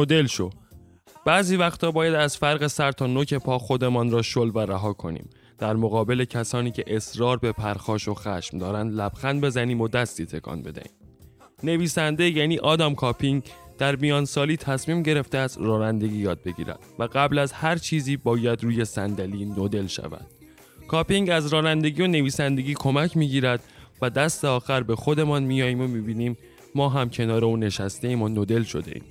[0.00, 0.50] نودل شو.
[1.26, 5.30] بعضی وقتا باید از فرق سر تا نوک پا خودمان را شل و رها کنیم.
[5.58, 10.62] در مقابل کسانی که اصرار به پرخاش و خشم دارند لبخند بزنیم و دستی تکان
[10.62, 10.92] بدهیم.
[11.62, 13.42] نویسنده یعنی آدام کاپینگ
[13.78, 18.64] در میان سالی تصمیم گرفته است رانندگی یاد بگیرد و قبل از هر چیزی باید
[18.64, 20.26] روی صندلی نودل شود.
[20.88, 23.64] کاپینگ از رانندگی و نویسندگی کمک می‌گیرد
[24.02, 26.36] و دست آخر به خودمان میاییم و می‌بینیم
[26.74, 29.04] ما هم کنار او نشسته ایم و نودل شده ایم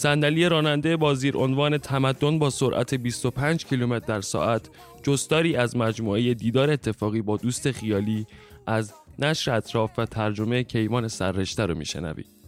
[0.00, 4.70] صندلی راننده با زیر عنوان تمدن با سرعت 25 کیلومتر در ساعت
[5.02, 8.26] جستاری از مجموعه دیدار اتفاقی با دوست خیالی
[8.66, 12.39] از نشر اطراف و ترجمه کیوان سررشته رو میشنوید.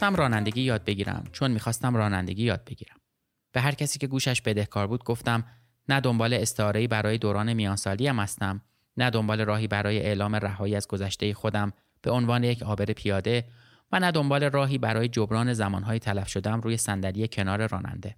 [0.00, 2.96] گرفتم رانندگی یاد بگیرم چون می‌خواستم رانندگی یاد بگیرم.
[3.52, 5.44] به هر کسی که گوشش بدهکار بود گفتم
[5.88, 8.62] نه دنبال استعاره‌ای برای دوران میانسالیم هستم
[8.96, 11.72] نه دنبال راهی برای اعلام رهایی از گذشته خودم
[12.02, 13.44] به عنوان یک عابر پیاده
[13.92, 18.16] و نه دنبال راهی برای جبران زمانهای تلف شدم روی صندلی کنار راننده.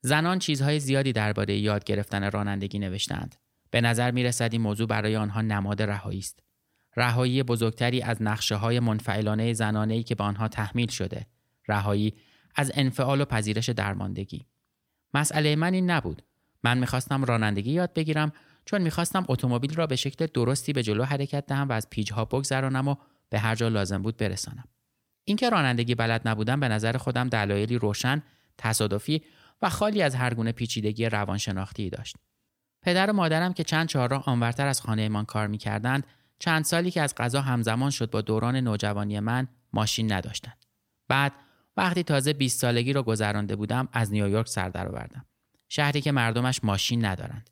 [0.00, 3.34] زنان چیزهای زیادی درباره یاد گرفتن رانندگی نوشتند.
[3.70, 6.42] به نظر می رسد این موضوع برای آنها نماد رهایی است.
[6.96, 11.26] رهایی بزرگتری از نقشه های منفعلانه زنانه‌ای که به آنها تحمیل شده.
[11.68, 12.14] رهایی
[12.56, 14.46] از انفعال و پذیرش درماندگی.
[15.14, 16.22] مسئله من این نبود.
[16.64, 18.32] من می‌خواستم رانندگی یاد بگیرم
[18.64, 22.88] چون می‌خواستم اتومبیل را به شکل درستی به جلو حرکت دهم و از پیجها بگذرانم
[22.88, 22.94] و
[23.28, 24.64] به هر جا لازم بود برسانم.
[25.24, 28.22] اینکه رانندگی بلد نبودم به نظر خودم دلایلی روشن،
[28.58, 29.22] تصادفی
[29.62, 32.16] و خالی از هر گونه پیچیدگی روانشناختی داشت.
[32.82, 36.06] پدر و مادرم که چند چهارراه آنورتر از خانهمان کار می‌کردند
[36.42, 40.64] چند سالی که از قضا همزمان شد با دوران نوجوانی من ماشین نداشتند.
[41.08, 41.32] بعد
[41.76, 45.24] وقتی تازه 20 سالگی را گذرانده بودم از نیویورک سر درآوردم.
[45.68, 47.50] شهری که مردمش ماشین ندارند.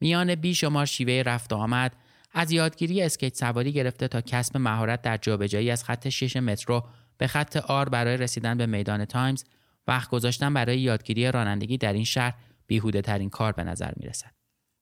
[0.00, 1.96] میان بیشمار شیوه رفت و آمد
[2.32, 6.84] از یادگیری اسکیت سواری گرفته تا کسب مهارت در جابجایی از خط شش مترو
[7.18, 9.44] به خط R برای رسیدن به میدان تایمز
[9.86, 12.34] وقت گذاشتن برای یادگیری رانندگی در این شهر
[12.66, 14.30] بیهوده ترین کار به نظر می رسد.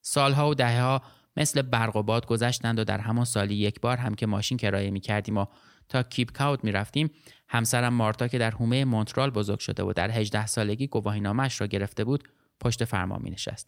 [0.01, 1.01] سالها و دهه ها
[1.37, 4.91] مثل برق و باد گذشتند و در همان سالی یک بار هم که ماشین کرایه
[4.91, 5.45] می کردیم و
[5.89, 7.11] تا کیپ کاوت می رفتیم
[7.49, 12.03] همسرم مارتا که در حومه مونترال بزرگ شده و در 18 سالگی گواهینامه‌اش را گرفته
[12.03, 12.23] بود
[12.59, 13.67] پشت فرمان می نشست.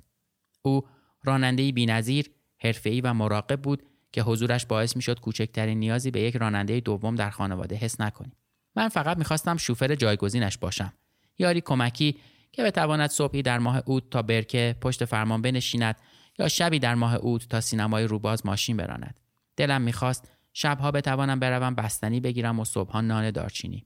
[0.62, 0.82] او
[1.24, 2.30] رانندهی بی‌نظیر،
[2.60, 7.30] حرفه‌ای و مراقب بود که حضورش باعث می‌شد کوچکترین نیازی به یک راننده دوم در
[7.30, 8.36] خانواده حس نکنیم.
[8.76, 10.94] من فقط می‌خواستم شوفر جایگزینش باشم.
[11.38, 12.18] یاری کمکی
[12.52, 15.96] که بتواند صبحی در ماه اوت تا برکه پشت فرمان بنشیند
[16.40, 19.20] یا شبی در ماه اوت تا سینمای روباز ماشین براند.
[19.58, 23.86] دلم می‌خواست شبها بتوانم بروم بستنی بگیرم و صبحها نان دارچینی.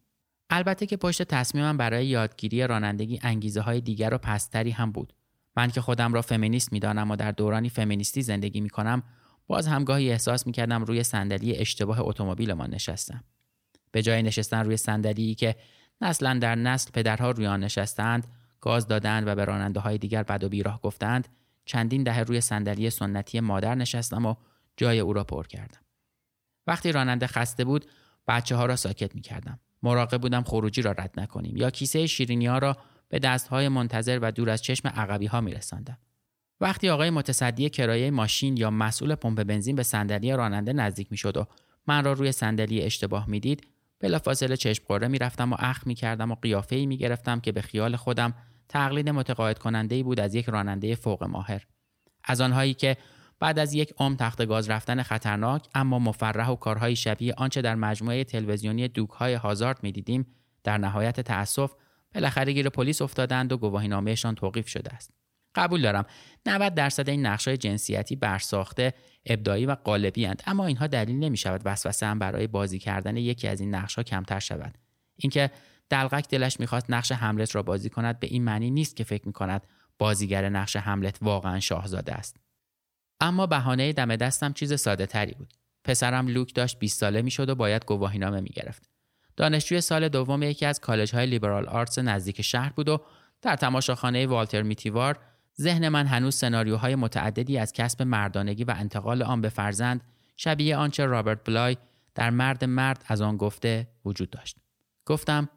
[0.49, 5.13] البته که پشت تصمیمم برای یادگیری رانندگی انگیزه های دیگر و پستری هم بود.
[5.55, 9.03] من که خودم را فمینیست می‌دانم و در دورانی فمینیستی زندگی می کنم
[9.47, 13.23] باز هم گاهی احساس می کردم روی صندلی اشتباه اتومبیلمان نشستم.
[13.91, 15.55] به جای نشستن روی صندلی که
[16.01, 18.27] نسلا در نسل پدرها روی آن نشستند،
[18.61, 21.27] گاز دادند و به راننده های دیگر بد و بیراه گفتند،
[21.67, 24.35] چندین دهه روی صندلی سنتی مادر نشستم و
[24.77, 25.81] جای او را پر کردم.
[26.67, 27.85] وقتی راننده خسته بود،
[28.27, 29.59] بچه ها را ساکت می کردم.
[29.83, 32.77] مراقب بودم خروجی را رد نکنیم یا کیسه شیرینی ها را
[33.09, 35.97] به دستهای منتظر و دور از چشم عقبی ها می رسندم.
[36.61, 41.37] وقتی آقای متصدی کرایه ماشین یا مسئول پمپ بنزین به صندلی راننده نزدیک می شد
[41.37, 41.45] و
[41.87, 43.67] من را روی صندلی اشتباه می دید،
[43.99, 48.33] بلافاصله چشم قره می‌رفتم و اخ می‌کردم و قیافه ای می‌گرفتم که به خیال خودم
[48.69, 51.65] تقلید متقاعد کننده ای بود از یک راننده فوق ماهر.
[52.23, 52.97] از آنهایی که
[53.39, 57.75] بعد از یک عمر تخت گاز رفتن خطرناک اما مفرح و کارهای شبیه آنچه در
[57.75, 60.25] مجموعه تلویزیونی دوکهای هازارد می‌دیدیم
[60.63, 61.71] در نهایت تأسف
[62.15, 65.13] بالاخره گیر پلیس افتادند و گواهینامهشان توقیف شده است.
[65.55, 66.05] قبول دارم
[66.45, 68.93] 90 درصد این نقشای جنسیتی برساخته
[69.25, 73.47] ابداعی و قالبی اند اما اینها دلیل نمی شود وسوسه هم برای بازی کردن یکی
[73.47, 74.77] از این نقشها کمتر شود.
[75.15, 75.51] اینکه
[75.89, 79.67] دلغک دلش می‌خواست نقش حملت را بازی کند به این معنی نیست که فکر می‌کند
[79.97, 82.37] بازیگر نقش حملت واقعا شاهزاده است.
[83.21, 85.53] اما بهانه دم دستم چیز ساده تری بود.
[85.83, 88.89] پسرم لوک داشت 20 ساله می‌شد و باید گواهینامه می‌گرفت.
[89.37, 93.01] دانشجوی سال دوم یکی از کالج های لیبرال آرتس نزدیک شهر بود و
[93.41, 95.19] در تماشاخانه والتر میتیوار
[95.61, 100.01] ذهن من هنوز سناریوهای متعددی از کسب مردانگی و انتقال آن به فرزند
[100.37, 101.77] شبیه آنچه رابرت بلای
[102.15, 104.57] در مرد مرد از آن گفته وجود داشت.
[105.05, 105.49] گفتم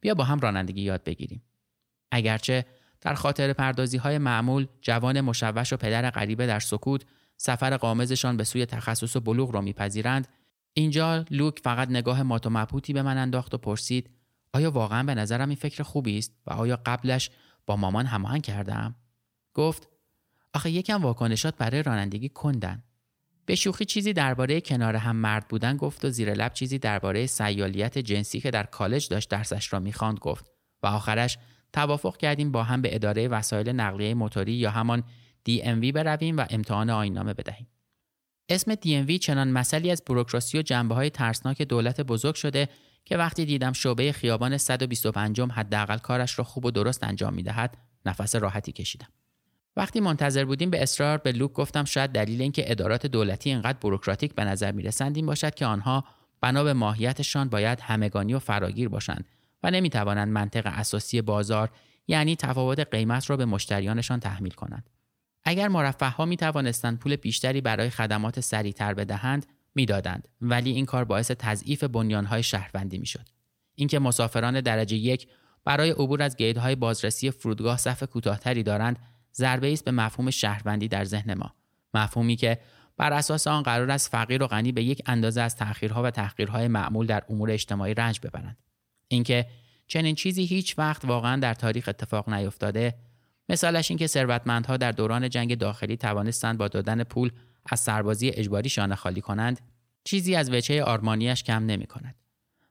[0.00, 1.42] بیا با هم رانندگی یاد بگیریم.
[2.12, 2.64] اگرچه
[3.00, 7.04] در خاطر پردازی های معمول جوان مشوش و پدر غریبه در سکوت
[7.36, 10.28] سفر قامزشان به سوی تخصص و بلوغ را میپذیرند
[10.72, 14.10] اینجا لوک فقط نگاه مات و مبهوتی به من انداخت و پرسید
[14.52, 17.30] آیا واقعا به نظرم این فکر خوبی است و آیا قبلش
[17.66, 18.94] با مامان هماهنگ کردم
[19.54, 19.88] گفت
[20.54, 22.82] آخه یکم واکنشات برای رانندگی کندن
[23.48, 27.98] به شوخی چیزی درباره کنار هم مرد بودن گفت و زیر لب چیزی درباره سیالیت
[27.98, 30.46] جنسی که در کالج داشت درسش را می‌خواند گفت
[30.82, 31.38] و آخرش
[31.72, 35.04] توافق کردیم با هم به اداره وسایل نقلیه موتوری یا همان
[35.48, 37.66] DMV برویم و امتحان آینامه بدهیم.
[38.48, 42.68] اسم DMV چنان مسئله از بروکراسی و جنبه های ترسناک دولت بزرگ شده
[43.04, 48.36] که وقتی دیدم شعبه خیابان 125 حداقل کارش را خوب و درست انجام می‌دهد نفس
[48.36, 49.08] راحتی کشیدم.
[49.78, 54.34] وقتی منتظر بودیم به اصرار به لوک گفتم شاید دلیل اینکه ادارات دولتی اینقدر بروکراتیک
[54.34, 56.04] به نظر می‌رسند این باشد که آنها
[56.40, 59.24] بنا به ماهیتشان باید همگانی و فراگیر باشند
[59.62, 61.70] و نمی‌توانند منطق اساسی بازار
[62.08, 64.90] یعنی تفاوت قیمت را به مشتریانشان تحمیل کنند.
[65.44, 71.04] اگر مرفه ها می توانستند پول بیشتری برای خدمات سریعتر بدهند می‌دادند ولی این کار
[71.04, 73.28] باعث تضعیف بنیانهای شهروندی می‌شد
[73.74, 75.28] اینکه مسافران درجه یک
[75.64, 78.98] برای عبور از گیتهای بازرسی فرودگاه صف کوتاهتری دارند
[79.38, 81.54] ضربه است به مفهوم شهروندی در ذهن ما
[81.94, 82.58] مفهومی که
[82.96, 86.68] بر اساس آن قرار است فقیر و غنی به یک اندازه از تأخیرها و تحقیرهای
[86.68, 88.56] معمول در امور اجتماعی رنج ببرند
[89.08, 89.46] اینکه
[89.86, 92.94] چنین چیزی هیچ وقت واقعا در تاریخ اتفاق نیفتاده
[93.48, 97.30] مثالش اینکه ثروتمندها در دوران جنگ داخلی توانستند با دادن پول
[97.66, 99.60] از سربازی اجباری شانه خالی کنند
[100.04, 102.14] چیزی از وچه آرمانیش کم نمی کند.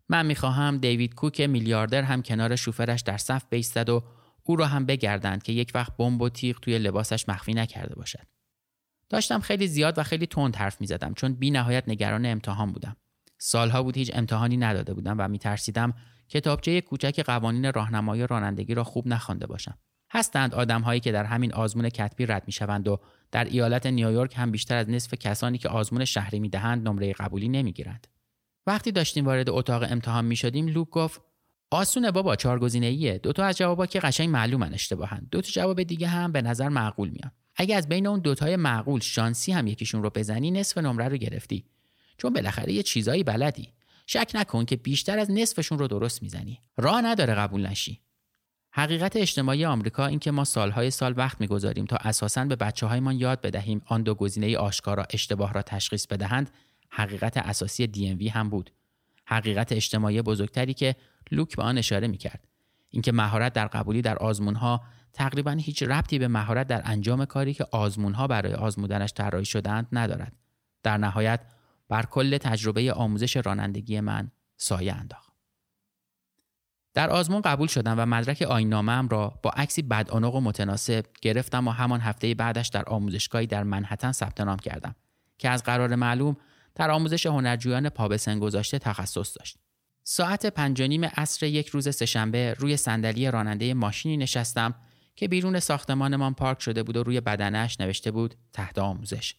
[0.09, 4.03] من می‌خواهم دیوید کوک میلیاردر هم کنار شوفرش در صف بیستد و
[4.47, 8.27] او را هم بگردند که یک وقت بمب و تیغ توی لباسش مخفی نکرده باشد.
[9.09, 12.95] داشتم خیلی زیاد و خیلی تند حرف می زدم چون بی نهایت نگران امتحان بودم.
[13.37, 15.93] سالها بود هیچ امتحانی نداده بودم و میترسیدم
[16.29, 19.77] کتابچه کوچک قوانین راهنمایی رانندگی را خوب نخوانده باشم.
[20.11, 22.99] هستند آدمهایی که در همین آزمون کتبی رد می‌شوند و
[23.31, 28.07] در ایالت نیویورک هم بیشتر از نصف کسانی که آزمون شهری می‌دهند نمره قبولی نمی‌گیرند.
[28.67, 31.21] وقتی داشتیم وارد اتاق امتحان می شدیم لوک گفت
[31.71, 35.49] آسونه بابا چهار گزینه ایه دو تا از جوابا که قشنگ معلومن اشتباهن دو تا
[35.49, 37.31] جواب دیگه هم به نظر معقول میان.
[37.55, 41.65] اگه از بین اون دوتای معقول شانسی هم یکیشون رو بزنی نصف نمره رو گرفتی.
[42.17, 43.73] چون بالاخره یه چیزایی بلدی.
[44.05, 46.59] شک نکن که بیشتر از نصفشون رو درست می‌زنی.
[46.77, 48.01] راه نداره قبول نشی.
[48.71, 53.19] حقیقت اجتماعی آمریکا این که ما سالهای سال وقت می‌گذاریم تا اساساً به بچه هایمان
[53.19, 56.51] یاد بدهیم آن دو گزینه آشکارا اشتباه را تشخیص بدهند
[56.89, 58.71] حقیقت اساسی DMV هم بود.
[59.27, 60.95] حقیقت اجتماعی بزرگتری که
[61.31, 62.47] لوک به آن اشاره می‌کرد.
[62.89, 67.67] اینکه مهارت در قبولی در آزمونها تقریبا هیچ ربطی به مهارت در انجام کاری که
[67.71, 70.33] آزمونها برای آزمودنش طراحی شدهاند ندارد.
[70.83, 71.39] در نهایت
[71.89, 75.33] بر کل تجربه آموزش رانندگی من سایه انداخت.
[76.93, 81.71] در آزمون قبول شدم و مدرک آینامه‌ام را با عکسی بدعنق و متناسب گرفتم و
[81.71, 84.95] همان هفته بعدش در آموزشگاهی در منحتن ثبت نام کردم
[85.37, 86.37] که از قرار معلوم
[86.77, 89.57] در آموزش هنرجویان پا به سن گذاشته تخصص داشت.
[90.03, 94.75] ساعت پنج نیم عصر یک روز سهشنبه روی صندلی راننده ماشینی نشستم
[95.15, 99.35] که بیرون ساختمانمان پارک شده بود و روی بدنش نوشته بود تحت آموزش.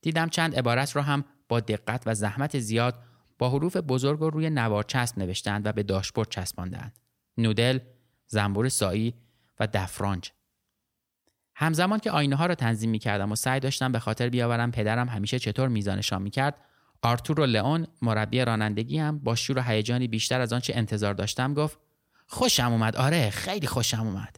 [0.00, 2.98] دیدم چند عبارت را هم با دقت و زحمت زیاد
[3.38, 6.98] با حروف بزرگ و روی نوار چسب نوشتند و به داشبورد چسباندند.
[7.38, 7.78] نودل،
[8.26, 9.14] زنبور سایی
[9.60, 10.30] و دفرانج.
[11.54, 15.08] همزمان که آینه ها را تنظیم می کردم و سعی داشتم به خاطر بیاورم پدرم
[15.08, 16.56] همیشه چطور میزانشان می کرد
[17.02, 21.54] آرتور و لئون مربی رانندگی هم با شور و هیجانی بیشتر از آنچه انتظار داشتم
[21.54, 21.78] گفت
[22.26, 24.36] خوشم اومد آره خیلی خوشم اومد.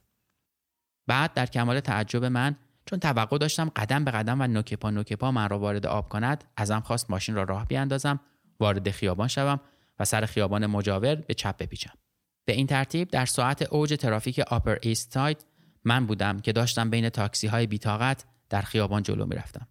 [1.06, 2.56] بعد در کمال تعجب من
[2.86, 6.80] چون توقع داشتم قدم به قدم و نوکپا نوکپا من را وارد آب کند ازم
[6.80, 8.20] خواست ماشین را راه بیاندازم
[8.60, 9.60] وارد خیابان شوم
[9.98, 11.92] و سر خیابان مجاور به چپ بپیچم.
[12.44, 15.46] به این ترتیب در ساعت اوج ترافیک آپر ایست ساید
[15.84, 19.68] من بودم که داشتم بین تاکسی های بی‌طاقت در خیابان جلو می‌رفتم.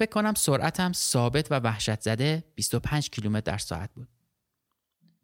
[0.00, 4.08] فکر کنم سرعتم ثابت و وحشت زده 25 کیلومتر در ساعت بود.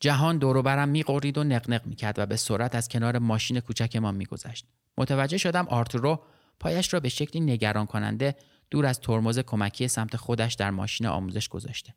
[0.01, 4.67] جهان دور برم می‌غرید و نقنق می‌کرد و به سرعت از کنار ماشین کوچکمان میگذشت.
[4.99, 6.23] متوجه شدم آرتورو
[6.61, 8.37] پایش را به شکلی نگران کننده
[8.71, 11.95] دور از ترمز کمکی سمت خودش در ماشین آموزش گذاشته.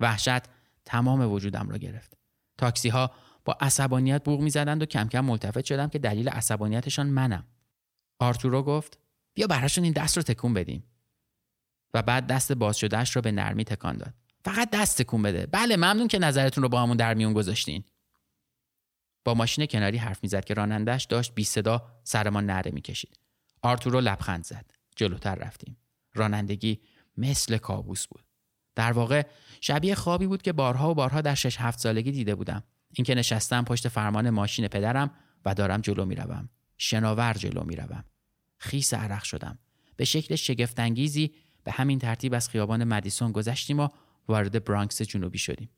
[0.00, 0.42] وحشت
[0.84, 2.16] تمام وجودم را گرفت.
[2.58, 3.10] تاکسی ها
[3.44, 7.44] با عصبانیت بوغ می‌زدند و کم کم ملتفت شدم که دلیل عصبانیتشان منم.
[8.18, 8.98] آرتورو گفت
[9.34, 10.84] بیا براشون این دست رو تکون بدیم.
[11.94, 14.14] و بعد دست باز شدهش را به نرمی تکان داد.
[14.44, 15.46] فقط دست تکون بده.
[15.46, 17.84] بله ممنون که نظرتون رو با همون در میون گذاشتین.
[19.24, 23.18] با ماشین کناری حرف می‌زد که رانندش داشت بی صدا سر ما نره می‌کشید.
[23.62, 24.70] آرتورو لبخند زد.
[24.96, 25.76] جلوتر رفتیم.
[26.14, 26.80] رانندگی
[27.16, 28.24] مثل کابوس بود.
[28.74, 29.26] در واقع
[29.60, 32.62] شبیه خوابی بود که بارها و بارها در شش هفت سالگی دیده بودم.
[32.94, 35.10] اینکه نشستم پشت فرمان ماشین پدرم
[35.44, 36.48] و دارم جلو می‌روم.
[36.78, 38.04] شناور جلو می‌روم.
[38.58, 39.58] خیس عرق شدم.
[39.96, 43.88] به شکل شگفتانگیزی به همین ترتیب از خیابان مدیسون گذشتیم و
[44.28, 45.70] وارد برانکس جنوبی شدیم.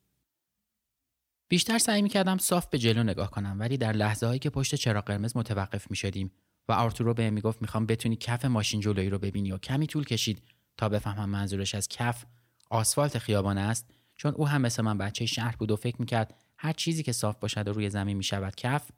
[1.49, 5.05] بیشتر سعی می‌کردم صاف به جلو نگاه کنم ولی در لحظه هایی که پشت چراغ
[5.05, 6.33] قرمز متوقف می شدیم
[6.69, 10.43] و آرتورو به می‌گفت می‌خوام بتونی کف ماشین جلویی رو ببینی و کمی طول کشید
[10.77, 12.25] تا بفهمم منظورش از کف
[12.71, 16.73] آسفالت خیابان است چون او هم مثل من بچه شهر بود و فکر می‌کرد هر
[16.73, 18.91] چیزی که صاف باشد و روی زمین می‌شود کف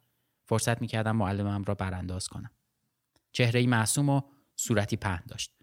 [0.45, 2.51] فرصت می‌کردم معلمم را برانداز کنم.
[3.31, 4.21] چهره معصوم و
[4.55, 5.54] صورتی پهن داشت.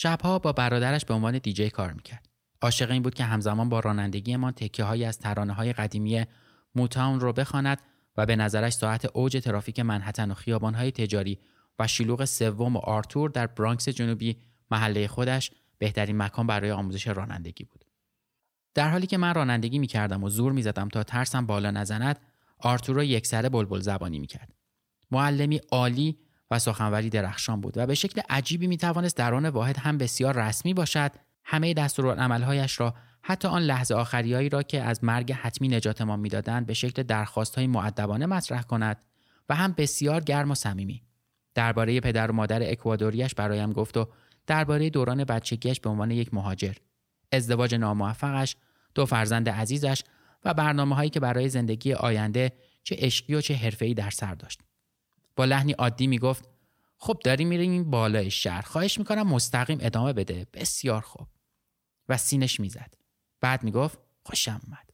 [0.00, 2.28] شبها با برادرش به عنوان دیجی کار می‌کرد
[2.62, 6.24] عاشق این بود که همزمان با رانندگی ما تکه های از ترانه های قدیمی
[6.74, 7.82] موتاون رو بخواند
[8.16, 11.38] و به نظرش ساعت اوج ترافیک منحتن و خیابان های تجاری
[11.78, 14.36] و شلوغ سوم و آرتور در برانکس جنوبی
[14.70, 17.84] محله خودش بهترین مکان برای آموزش رانندگی بود.
[18.74, 22.20] در حالی که من رانندگی می‌کردم و زور می‌زدم تا ترسم بالا نزند،
[22.58, 24.54] آرتور را یکسره بلبل زبانی می‌کرد.
[25.10, 26.18] معلمی عالی
[26.50, 30.74] و سخنوری درخشان بود و به شکل عجیبی می‌توانست در آن واحد هم بسیار رسمی
[30.74, 31.12] باشد
[31.44, 36.74] همه دستورالعملهایش را حتی آن لحظه آخریایی را که از مرگ حتمی نجاتمان می‌دادند به
[36.74, 38.96] شکل درخواست های معدبانه مطرح کند
[39.48, 41.02] و هم بسیار گرم و صمیمی.
[41.54, 44.08] درباره پدر و مادر اکوادوریش برایم گفت و
[44.46, 46.74] درباره دوران بچگیش به عنوان یک مهاجر.
[47.32, 48.56] ازدواج ناموفقش
[48.94, 50.04] دو فرزند عزیزش
[50.44, 52.52] و برنامه هایی که برای زندگی آینده
[52.82, 54.60] چه عشقی و چه حرفه‌ای در سر داشت.
[55.38, 56.48] با لحنی عادی می‌گفت
[56.96, 61.28] خب داری میریم بالای شهر خواهش می‌کنم مستقیم ادامه بده بسیار خوب.
[62.08, 62.94] و سینش می‌زد.
[63.40, 64.90] بعد می‌گفت خوشم اومد.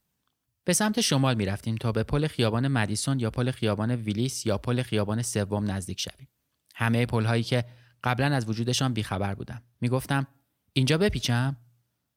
[0.65, 4.83] به سمت شمال می‌رفتیم تا به پل خیابان مدیسون یا پل خیابان ویلیس یا پل
[4.83, 6.29] خیابان سوم نزدیک شویم.
[6.75, 7.65] همه پل هایی که
[8.05, 9.63] قبلا از وجودشان بیخبر بودم.
[9.81, 10.27] می‌گفتم
[10.73, 11.57] اینجا بپیچم؟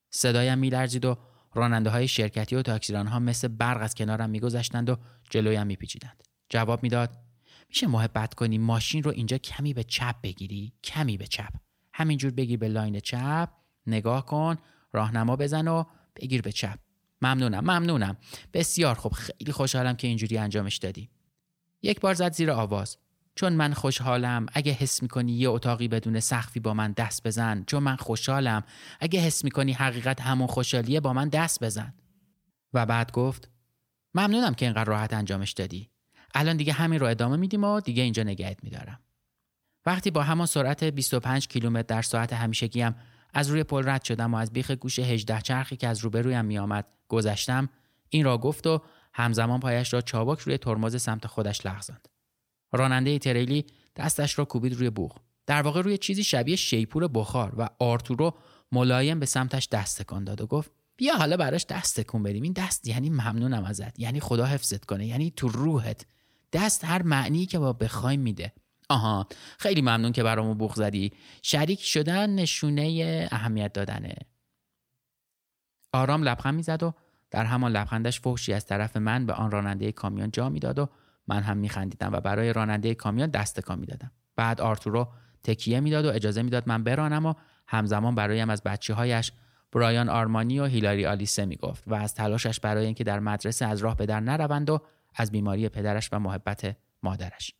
[0.10, 1.18] صدایم میلرزید و
[1.54, 4.98] راننده های شرکتی و تاکسیران ها مثل برق از کنارم میگذشتند و
[5.30, 6.24] جلویم میپیچیدند.
[6.50, 7.27] جواب می‌داد
[7.70, 11.54] میشه محبت کنی ماشین رو اینجا کمی به چپ بگیری؟ کمی به چپ.
[11.94, 13.50] همینجور بگیر به لاین چپ
[13.88, 14.58] نگاه کن
[14.94, 15.84] راهنما بزن و
[16.16, 16.80] بگیر به چپ.
[17.22, 18.18] ممنونم ممنونم.
[18.54, 21.10] بسیار خوب خیلی خوشحالم که اینجوری انجامش دادی.
[21.82, 22.98] یک بار زد زیر آواز.
[23.36, 27.84] چون من خوشحالم اگه حس می‌کنی یه اتاقی بدون سخفی با من دست بزن چون
[27.84, 28.64] من خوشحالم.
[29.00, 31.94] اگه حس می‌کنی حقیقت همون خوشحالیه با من دست بزن.
[32.74, 33.50] و بعد گفت
[34.14, 35.90] ممنونم که اینقدر راحت انجامش دادی.
[36.39, 39.00] الان دیگه همین رو ادامه میدیم و دیگه اینجا نگهت میدارم.
[39.86, 42.96] وقتی با همان سرعت 25 کیلومتر در ساعت همیشگی هم
[43.34, 46.89] از روی پل رد شدم و از بیخ گوش 18 چرخی که از روبرویم میآمد
[47.08, 47.70] گذشتم
[48.10, 48.82] این را گفت و
[49.13, 52.08] همزمان پایش را چابک روی ترمز سمت خودش لغزاند.
[52.72, 53.65] راننده تریلی
[53.96, 55.17] دستش را کوبید روی بوغ.
[55.46, 58.34] در واقع روی چیزی شبیه شیپور بخار و آرتورو
[58.72, 62.44] ملایم به سمتش دست تکان داد و گفت بیا حالا براش دست تکون بدیم.
[62.44, 64.00] این دست یعنی ممنونم ازت.
[64.00, 65.06] یعنی خدا حفظت کنه.
[65.06, 66.06] یعنی تو روحت.
[66.54, 68.54] دست هر معنی که با بخوایم میده.
[68.89, 69.27] آها
[69.58, 71.12] خیلی ممنون که برامو بوخ زدی.
[71.42, 74.16] شریک شدن نشونه اهمیت دادنه.
[75.94, 76.94] آرام لبخند می‌زد و
[77.32, 80.89] در همان لبخندش فحشی از طرف من به آن راننده کامیون جا می‌داد و
[81.27, 84.12] من هم میخندیدم و برای راننده کامیون دست کام می‌دادم.
[84.36, 85.08] بعد آرتورو
[85.44, 87.34] تکیه می‌داد و اجازه می‌داد من برانم و
[87.68, 89.32] همزمان برایم از بچه هایش
[89.72, 93.98] برایان آرمانی و هیلاری آلیسه می‌گفت و از تلاشش برای اینکه در مدرسه از راه
[93.98, 94.82] به در نروند و
[95.18, 97.52] از بیماری پدرش و محبت مادرش.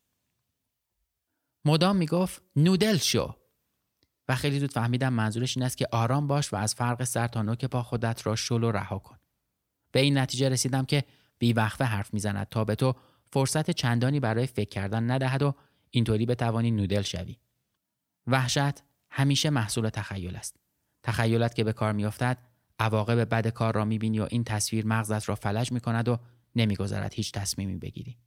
[1.66, 3.36] مدام می‌گفت نودل شو.
[4.28, 7.42] و خیلی زود فهمیدم منظورش این است که آرام باش و از فرق سر تا
[7.42, 9.18] نوک پا خودت را شل و رها کن.
[9.92, 11.04] به این نتیجه رسیدم که
[11.40, 12.96] بیوقفه حرف می‌زند تا به تو
[13.32, 15.56] فرصت چندانی برای فکر کردن ندهد و
[15.90, 17.38] اینطوری بتوانی نودل شوی.
[18.28, 20.60] وحشت همیشه محصول تخیل است.
[21.04, 22.38] تخیلات که به کار میافتد
[22.80, 26.20] عواقب بد کار را می‌بینی و این تصویر مغزت را فلج می‌کند و
[26.58, 28.18] نمی‌گذارد هیچ تصمیمی بگیری.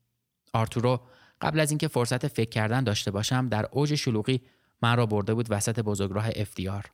[0.53, 1.07] آرتورو
[1.41, 4.41] قبل از اینکه فرصت فکر کردن داشته باشم در اوج شلوغی
[4.83, 6.85] من را برده بود وسط بزرگراه افتیار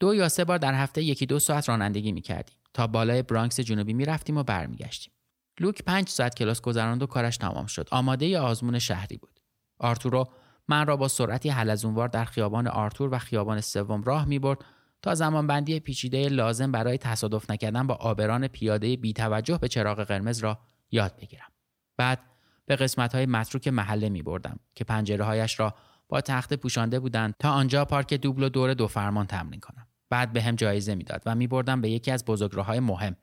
[0.00, 3.92] دو یا سه بار در هفته یکی دو ساعت رانندگی می‌کردیم تا بالای برانکس جنوبی
[3.92, 5.12] می‌رفتیم و برمیگشتیم.
[5.60, 7.88] لوک پنج ساعت کلاس گذراند و کارش تمام شد.
[7.90, 9.40] آماده آزمون شهری بود.
[9.78, 10.28] آرتورو
[10.68, 14.64] من را با سرعتی حلزونوار در خیابان آرتور و خیابان سوم راه می‌برد
[15.02, 20.38] تا زمانبندی پیچیده لازم برای تصادف نکردن با آبران پیاده بی توجه به چراغ قرمز
[20.38, 20.58] را
[20.90, 21.48] یاد بگیرم.
[21.96, 22.20] بعد
[22.66, 25.74] به قسمت های متروک محله می بردم که پنجره هایش را
[26.08, 29.86] با تخت پوشانده بودند تا آنجا پارک دوبل و دور دو فرمان تمرین کنم.
[30.10, 32.24] بعد به هم جایزه می‌داد و می بردم به یکی از
[32.66, 33.16] های مهم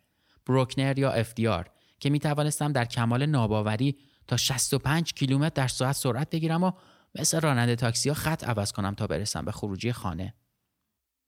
[0.45, 1.65] بروکنر یا FDR
[1.99, 6.71] که می توانستم در کمال ناباوری تا 65 کیلومتر در ساعت سرعت بگیرم و
[7.19, 10.33] مثل راننده تاکسی ها خط عوض کنم تا برسم به خروجی خانه.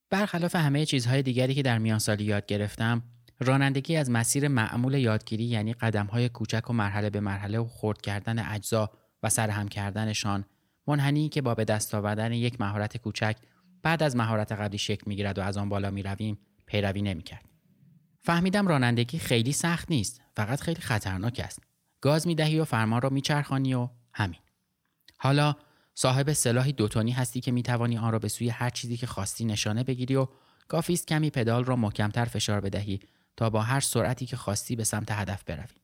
[0.09, 3.03] برخلاف همه چیزهای دیگری که در میان سالی یاد گرفتم،
[3.39, 8.39] رانندگی از مسیر معمول یادگیری یعنی قدمهای کوچک و مرحله به مرحله و خرد کردن
[8.39, 8.91] اجزا
[9.23, 10.45] و سرهم کردنشان
[10.87, 13.35] منحنی که با به دست آوردن یک مهارت کوچک
[13.83, 17.45] بعد از مهارت قبلی شکل می‌گیرد و از آن بالا می‌رویم پیروی نمی‌کرد.
[18.23, 21.63] فهمیدم رانندگی خیلی سخت نیست فقط خیلی خطرناک است.
[22.01, 24.39] گاز می‌دهی و فرمان را میچرخانی و همین.
[25.17, 25.55] حالا
[25.99, 29.83] صاحب سلاحی دوتونی هستی که می‌توانی آن را به سوی هر چیزی که خواستی نشانه
[29.83, 30.27] بگیری و
[30.67, 32.99] کافی است کمی پدال را محکمتر فشار بدهی
[33.37, 35.77] تا با هر سرعتی که خواستی به سمت هدف بروی.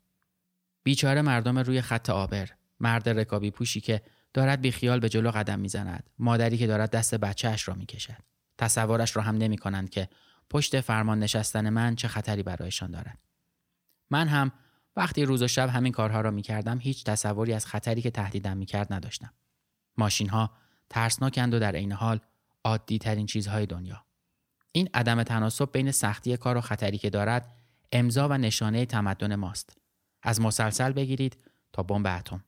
[0.83, 4.01] بیچاره مردم روی خط آبر، مرد رکابی پوشی که
[4.33, 8.23] دارد بیخیال به جلو قدم می‌زند، مادری که دارد دست بچهش را می‌کشد.
[8.57, 10.09] تصورش را هم نمی کنند که
[10.49, 13.19] پشت فرمان نشستن من چه خطری برایشان دارد.
[14.09, 14.51] من هم
[14.95, 18.93] وقتی روز و شب همین کارها را می‌کردم هیچ تصوری از خطری که تهدیدم می‌کرد
[18.93, 19.33] نداشتم.
[19.97, 20.51] ماشین ها
[20.89, 22.19] ترسناکند و در عین حال
[22.63, 24.05] عادی ترین چیزهای دنیا.
[24.71, 27.55] این عدم تناسب بین سختی کار و خطری که دارد
[27.91, 29.77] امضا و نشانه تمدن ماست.
[30.23, 31.37] از مسلسل بگیرید
[31.73, 32.43] تا بمب اتم.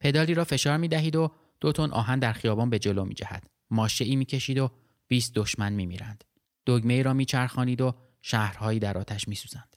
[0.00, 3.46] پدالی را فشار می دهید و دو تن آهن در خیابان به جلو می جهد.
[3.70, 4.70] ماشه ای می کشید و
[5.08, 6.24] 20 دشمن می میرند.
[6.66, 9.76] دگمه را می چرخانید و شهرهایی در آتش می سوزند.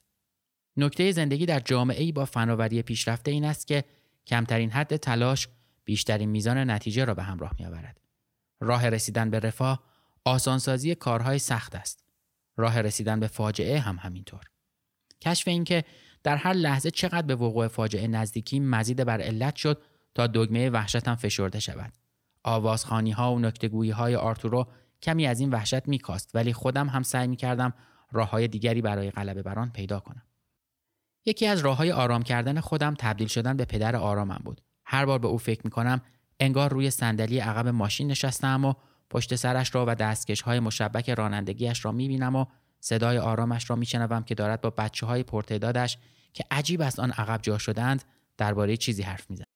[0.76, 3.84] نکته زندگی در جامعه ای با فناوری پیشرفته این است که
[4.26, 5.48] کمترین حد تلاش
[5.86, 8.00] بیشترین میزان نتیجه را به همراه می آورد.
[8.60, 9.82] راه رسیدن به رفاه
[10.24, 12.04] آسانسازی کارهای سخت است.
[12.56, 14.40] راه رسیدن به فاجعه هم همینطور.
[15.20, 15.84] کشف اینکه
[16.22, 19.82] در هر لحظه چقدر به وقوع فاجعه نزدیکی مزید بر علت شد
[20.14, 21.92] تا دگمه وحشتم فشرده شود.
[22.42, 24.66] آوازخانی ها و نکتگویی های آرتورو
[25.02, 27.74] کمی از این وحشت میکاست ولی خودم هم سعی می کردم
[28.12, 30.22] راه های دیگری برای غلبه بر آن پیدا کنم.
[31.24, 34.60] یکی از راه های آرام کردن خودم تبدیل شدن به پدر آرامم بود.
[34.86, 36.00] هر بار به او فکر می کنم
[36.40, 38.74] انگار روی صندلی عقب ماشین نشستم و
[39.10, 42.44] پشت سرش را و دستکش های مشبک رانندگیش را می بینم و
[42.80, 45.98] صدای آرامش را میشنوم که دارد با بچه های پرتعدادش
[46.32, 48.04] که عجیب است آن عقب جا شدند
[48.36, 49.55] درباره چیزی حرف می‌زنند.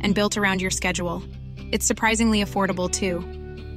[0.00, 1.22] and built around your schedule.
[1.72, 3.20] It's surprisingly affordable too.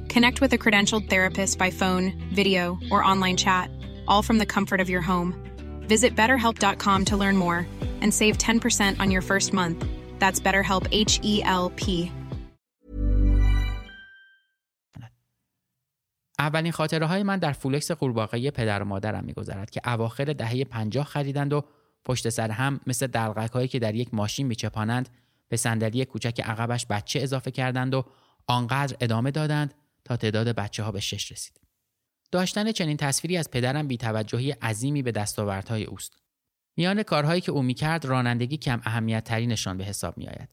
[0.08, 3.70] Connect with a credentialed therapist by phone, video, or online chat,
[4.06, 5.34] all from the comfort of your home.
[5.88, 7.66] Visit betterhelp.com to learn more
[8.00, 9.84] and save 10% on your first month.
[10.18, 12.12] That's BetterHelp H E L P.
[16.38, 21.04] اولین خاطره های من در فولکس قورباغه پدر و مادرم میگذرد که اواخر دهه 50
[21.04, 21.64] خریدند و
[22.04, 25.08] پشت سر هم مثل دلغک هایی که در یک ماشین میچپانند
[25.48, 28.04] به صندلی کوچک عقبش بچه اضافه کردند و
[28.46, 31.60] آنقدر ادامه دادند تا تعداد بچه ها به شش رسید.
[32.32, 36.16] داشتن چنین تصویری از پدرم بیتوجهی عظیمی به دستاوردهای اوست.
[36.76, 40.48] میان کارهایی که او می‌کرد رانندگی کم اهمیت ترینشان به حساب میآید.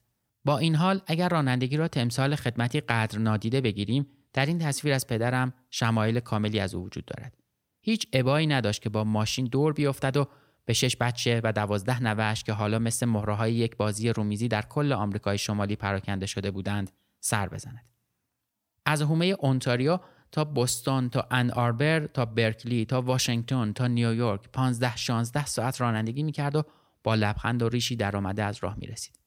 [0.45, 5.07] با این حال اگر رانندگی را تمثال خدمتی قدر نادیده بگیریم در این تصویر از
[5.07, 7.33] پدرم شمایل کاملی از او وجود دارد.
[7.81, 10.27] هیچ ابایی نداشت که با ماشین دور بیفتد و
[10.65, 14.93] به شش بچه و دوازده نوهش که حالا مثل مهره یک بازی رومیزی در کل
[14.93, 17.89] آمریکای شمالی پراکنده شده بودند سر بزند.
[18.85, 19.99] از هومه اونتاریو
[20.31, 26.23] تا بوستون تا ان آربر تا برکلی تا واشنگتن تا نیویورک 15 16 ساعت رانندگی
[26.23, 26.63] می‌کرد و
[27.03, 29.19] با لبخند و ریشی درآمده از راه می رسید.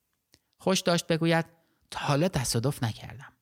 [0.59, 1.45] خوش داشت بگوید
[1.91, 3.33] تا حالا تصادف نکردم.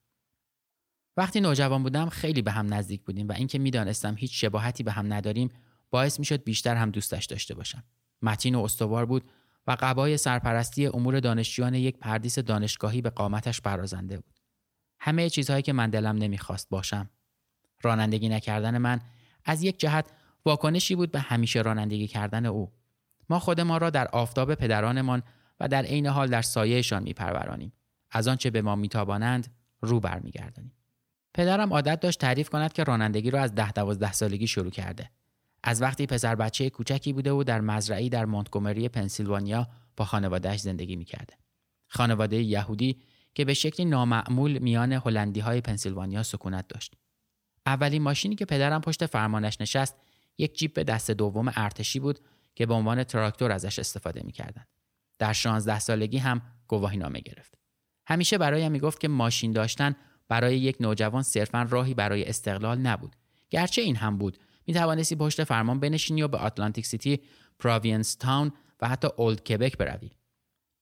[1.17, 5.13] وقتی نوجوان بودم خیلی به هم نزدیک بودیم و اینکه می‌دانستم هیچ شباهتی به هم
[5.13, 5.51] نداریم
[5.90, 7.85] باعث می‌شد بیشتر هم دوستش داشته باشم.
[8.22, 9.31] متین و استوار بود
[9.66, 14.40] و قبای سرپرستی امور دانشجویان یک پردیس دانشگاهی به قامتش برازنده بود.
[15.01, 17.11] همه چیزهایی که من دلم نمی‌خواست باشم.
[17.83, 19.01] رانندگی نکردن من
[19.44, 20.07] از یک جهت
[20.44, 22.72] واکنشی بود به همیشه رانندگی کردن او.
[23.31, 25.22] ما خودمان را در آفتاب پدرانمان
[25.61, 27.72] و در عین حال در سایهشان میپرورانیم.
[28.11, 30.72] از آنچه به ما میتابانند رو برمیگردانیم.
[31.35, 35.11] پدرم عادت داشت تعریف کند که رانندگی را از ده دوازده سالگی شروع کرده.
[35.69, 40.97] از وقتی پسر بچه کوچکی بوده و در مزرعی در مونتگومری پنسیلوانیا با خانوادهش زندگی
[40.97, 41.35] می‌کرده.
[41.89, 43.03] خانواده یهودی
[43.35, 46.95] که به شکلی نامعمول میان هلندی های پنسیلوانیا سکونت داشت.
[47.67, 49.95] اولین ماشینی که پدرم پشت فرمانش نشست
[50.39, 52.19] یک جیپ دست دوم ارتشی بود
[52.55, 54.69] که به عنوان تراکتور ازش استفاده می‌کردند.
[55.19, 57.55] در 16 سالگی هم گواهی نامه گرفت.
[58.07, 59.97] همیشه برایم می‌گفت که ماشین داشتن
[60.29, 63.17] برای یک نوجوان صرفا راهی برای استقلال نبود.
[63.51, 67.21] گرچه این هم بود می توانستی پشت فرمان بنشینی و به آتلانتیک سیتی
[67.59, 70.11] پراوینس تاون و حتی اولد کبک بروی.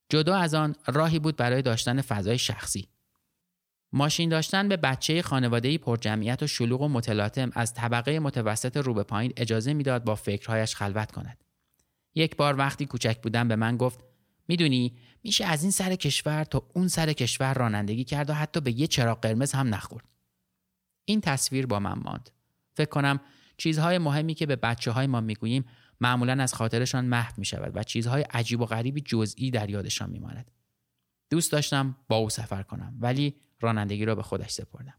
[0.09, 2.89] جدا از آن راهی بود برای داشتن فضای شخصی.
[3.93, 9.03] ماشین داشتن به بچه خانواده پرجمعیت و شلوغ و متلاطم از طبقه متوسط رو به
[9.03, 11.45] پایین اجازه می‌داد با فکرهایش خلوت کند.
[12.15, 14.01] یک بار وقتی کوچک بودم به من گفت
[14.49, 18.81] می‌دونی میشه از این سر کشور تا اون سر کشور رانندگی کرد و حتی به
[18.81, 20.05] یه چراغ قرمز هم نخورد.
[21.05, 22.31] این تصویر با من ماند.
[22.75, 23.21] فکر کنم
[23.57, 25.65] چیزهای مهمی که به بچه های ما می‌گوییم
[26.01, 30.51] معمولا از خاطرشان محو می شود و چیزهای عجیب و غریبی جزئی در یادشان میماند.
[31.31, 34.95] دوست داشتم با او سفر کنم ولی رانندگی را به خودش سپردم.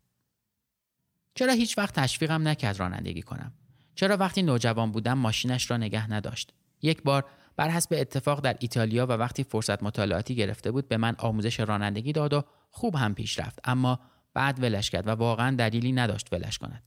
[1.35, 3.53] چرا هیچ وقت تشویقم نکرد رانندگی کنم؟
[3.95, 9.05] چرا وقتی نوجوان بودم ماشینش را نگه نداشت؟ یک بار بر حسب اتفاق در ایتالیا
[9.05, 13.39] و وقتی فرصت مطالعاتی گرفته بود به من آموزش رانندگی داد و خوب هم پیش
[13.39, 13.99] رفت اما
[14.33, 16.83] بعد ولش کرد و واقعا دلیلی نداشت ولش کند.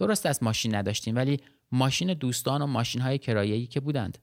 [0.00, 1.40] درست از ماشین نداشتیم ولی
[1.72, 4.18] ماشین دوستان و ماشین های کرایه‌ای که بودند.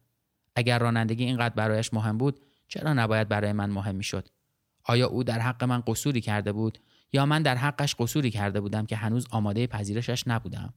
[0.56, 4.30] اگر رانندگی اینقدر برایش مهم بود چرا نباید برای من مهم می‌شد
[4.84, 6.78] آیا او در حق من قصوری کرده بود
[7.14, 10.74] یا من در حقش قصوری کرده بودم که هنوز آماده پذیرشش نبودم؟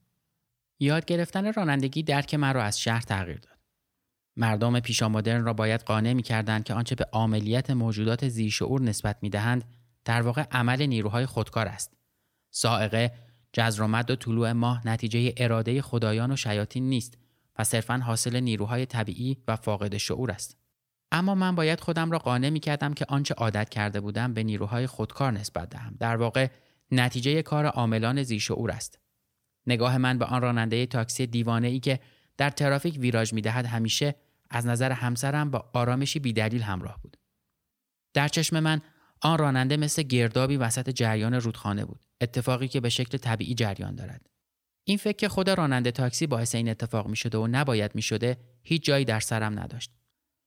[0.79, 3.59] یاد گرفتن رانندگی درک من را از شهر تغییر داد.
[4.37, 9.17] مردم پیشا مدرن را باید قانع می کردند که آنچه به عملیات موجودات زیرشعور نسبت
[9.23, 9.65] می دهند
[10.05, 11.97] در واقع عمل نیروهای خودکار است.
[12.51, 17.19] سائقه، جزر و و طلوع ماه نتیجه اراده خدایان و شیاطین نیست
[17.59, 20.57] و صرفا حاصل نیروهای طبیعی و فاقد شعور است.
[21.13, 24.87] اما من باید خودم را قانع می کردم که آنچه عادت کرده بودم به نیروهای
[24.87, 25.97] خودکار نسبت دهم.
[26.01, 26.49] در واقع
[26.91, 28.99] نتیجه کار عاملان زیرشعور است.
[29.67, 32.01] نگاه من به آن راننده تاکسی دیوانه ای که
[32.37, 34.15] در ترافیک ویراژ می دهد همیشه
[34.51, 37.17] از نظر همسرم با آرامشی بیدلیل همراه بود.
[38.15, 38.81] در چشم من
[39.21, 42.10] آن راننده مثل گردابی وسط جریان رودخانه بود.
[42.21, 44.27] اتفاقی که به شکل طبیعی جریان دارد.
[44.85, 48.37] این فکر که خود راننده تاکسی باعث این اتفاق می شده و نباید می شده
[48.63, 49.91] هیچ جایی در سرم نداشت.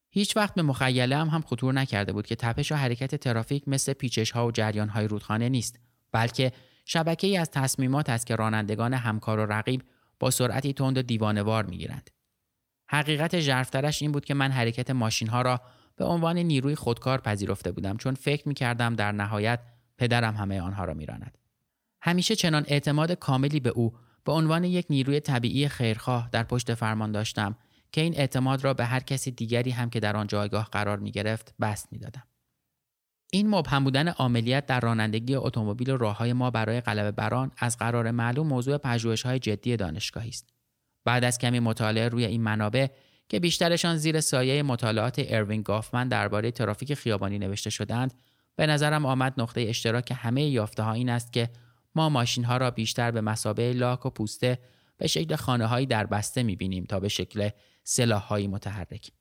[0.10, 3.94] هیچ وقت به مخیله هم, هم خطور نکرده بود که تپش و حرکت ترافیک مثل
[3.94, 5.80] پیچش ها و جریان های رودخانه نیست
[6.12, 6.52] بلکه
[6.86, 9.84] شبکه ای از تصمیمات است که رانندگان همکار و رقیب
[10.20, 12.10] با سرعتی تند و دیوانوار می‌گیرند.
[12.88, 15.62] حقیقت ژرفترش این بود که من حرکت ماشین ها را
[15.96, 19.60] به عنوان نیروی خودکار پذیرفته بودم چون فکر می کردم در نهایت
[19.98, 21.38] پدرم همه آنها را میراند.
[22.06, 23.94] همیشه چنان اعتماد کاملی به او
[24.26, 27.56] به عنوان یک نیروی طبیعی خیرخواه در پشت فرمان داشتم
[27.92, 31.12] که این اعتماد را به هر کسی دیگری هم که در آن جایگاه قرار می
[31.12, 32.24] گرفت بست می دادم.
[33.32, 38.12] این مبهم بودن عملیات در رانندگی اتومبیل و راههای ما برای غلبه بران از قرار
[38.12, 40.50] معلوم موضوع پژوهش‌های جدی دانشگاهی است.
[41.06, 42.88] بعد از کمی مطالعه روی این منابع
[43.30, 48.14] که بیشترشان زیر سایه مطالعات اروین گافمن درباره ترافیک خیابانی نوشته شدند
[48.56, 51.50] به نظرم آمد نقطه اشتراک همه یافته ها این است که
[51.96, 54.60] ما ماشین ها را بیشتر به مسابه لاک و پوسته
[54.98, 57.50] به شکل خانه هایی در بسته می بینیم تا به شکل
[57.84, 59.12] سلاح های متحرک.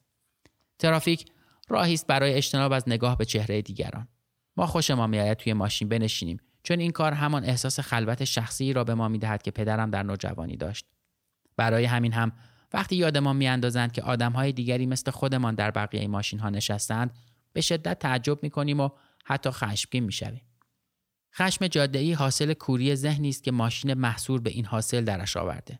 [0.79, 1.27] ترافیک
[1.69, 4.09] راهی است برای اجتناب از نگاه به چهره دیگران.
[4.57, 8.95] ما خوشمان میآید توی ماشین بنشینیم چون این کار همان احساس خلوت شخصی را به
[8.95, 10.87] ما می‌دهد که پدرم در نوجوانی داشت.
[11.57, 12.33] برای همین هم
[12.73, 17.11] وقتی یادمان میاندازند که آدمهای دیگری مثل خودمان در بقیه ماشین ها نشستند
[17.53, 18.89] به شدت تعجب می‌کنیم و
[19.25, 20.43] حتی خشمگین می‌شویم
[21.35, 25.79] خشم جاده حاصل کوری ذهنی است که ماشین محصور به این حاصل درش آورده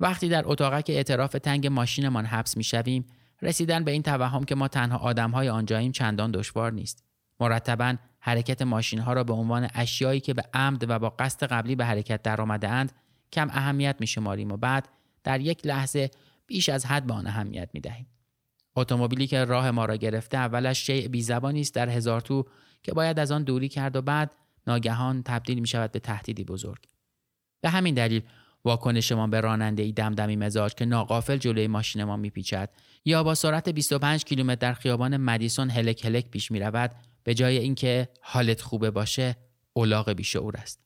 [0.00, 3.06] وقتی در اتاقک اعتراف تنگ ماشینمان حبس می‌شویم
[3.42, 7.04] رسیدن به این توهم که ما تنها آدمهای آنجاییم چندان دشوار نیست
[7.40, 11.76] مرتبا حرکت ماشین ها را به عنوان اشیایی که به عمد و با قصد قبلی
[11.76, 12.92] به حرکت درآمده اند
[13.32, 14.88] کم اهمیت میشماریم و بعد
[15.24, 16.10] در یک لحظه
[16.46, 18.06] بیش از حد به آن اهمیت می دهیم.
[18.76, 22.44] اتومبیلی که راه ما را گرفته اولش شیء بی زبانی است در هزار تو
[22.82, 24.30] که باید از آن دوری کرد و بعد
[24.66, 26.86] ناگهان تبدیل می شود به تهدیدی بزرگ.
[27.60, 28.22] به همین دلیل
[28.64, 32.70] واکنشمان به راننده ای دمدمی مزاج که ناقافل جلوی ماشین ما میپیچد
[33.04, 36.90] یا با سرعت 25 کیلومتر در خیابان مدیسون هلک هلک پیش می رود
[37.24, 39.36] به جای اینکه حالت خوبه باشه
[39.72, 40.80] اولاغ بیشعور است.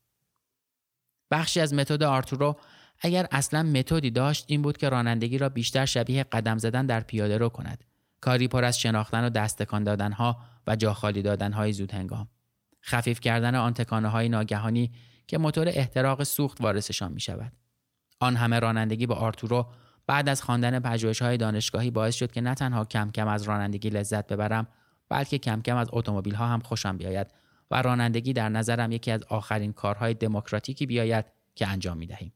[1.31, 2.57] بخشی از متد آرتورو
[3.01, 7.39] اگر اصلا متدی داشت این بود که رانندگی را بیشتر شبیه قدم زدن در پیاده
[7.39, 7.85] رو کند.
[8.21, 10.37] کاری پر از شناختن و دستکان دادنها
[10.67, 12.29] و جاخالی دادنهای زود هنگام
[12.87, 14.93] خفیف کردن آن تکانه های ناگهانی
[15.27, 17.53] که موتور احتراق سوخت وارثشان می شود.
[18.21, 19.67] آن همه رانندگی با آرتورو
[20.07, 24.27] بعد از خواندن های دانشگاهی باعث شد که نه تنها کم کم از رانندگی لذت
[24.27, 24.67] ببرم
[25.09, 27.27] بلکه کم کم از اتومبیل ها هم خوشم بیاید
[27.71, 32.33] و رانندگی در نظرم یکی از آخرین کارهای دموکراتیکی بیاید که انجام می دهیم.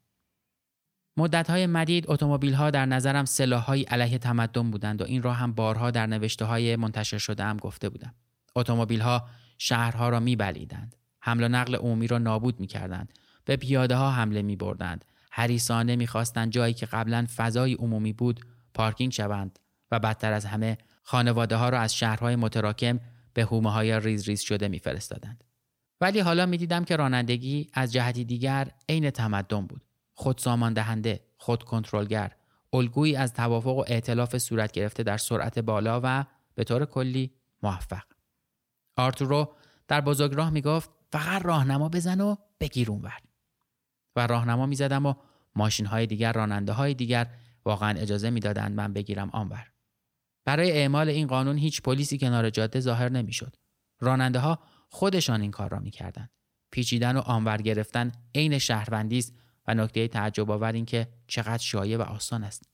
[1.16, 5.32] مدت های مدید اتومبیل ها در نظرم سلاح های علیه تمدن بودند و این را
[5.32, 8.14] هم بارها در نوشته های منتشر شده هم گفته بودم.
[8.56, 9.26] اتومبیل ها
[9.62, 10.96] شهرها را می بلیدند.
[11.20, 13.12] حمل و نقل عمومی را نابود می کردند.
[13.44, 15.04] به پیاده ها حمله می بردند.
[15.30, 18.40] حریسانه می خواستند جایی که قبلا فضای عمومی بود
[18.74, 19.58] پارکینگ شوند
[19.90, 23.00] و بدتر از همه خانواده ها را از شهرهای متراکم
[23.34, 25.44] به هومه های ریز ریز شده میفرستادند.
[26.00, 29.82] ولی حالا می دیدم که رانندگی از جهتی دیگر عین تمدن بود.
[30.14, 32.32] خود سامان دهنده، خود کنترلگر،
[32.72, 37.30] الگویی از توافق و ائتلاف صورت گرفته در سرعت بالا و به طور کلی
[37.62, 38.09] موفق.
[38.96, 39.54] آرتورو
[39.88, 43.18] در بزرگراه می گفت فقط راهنما بزن و بگیر اونور.
[44.16, 45.14] و راهنما می زدم و
[45.54, 49.70] ماشین های دیگر راننده های دیگر واقعا اجازه می‌دادند من بگیرم آنور.
[50.44, 53.56] برای اعمال این قانون هیچ پلیسی کنار جاده ظاهر نمی‌شد.
[54.00, 56.30] راننده ها خودشان این کار را می‌کردند.
[56.70, 59.34] پیچیدن و آنور گرفتن عین شهروندی است
[59.66, 62.68] و نکته تعجب آور این که چقدر شایع و آسان است.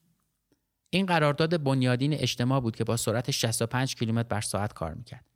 [0.90, 5.26] این قرارداد بنیادین اجتماع بود که با سرعت 65 کیلومتر بر ساعت کار می‌کرد.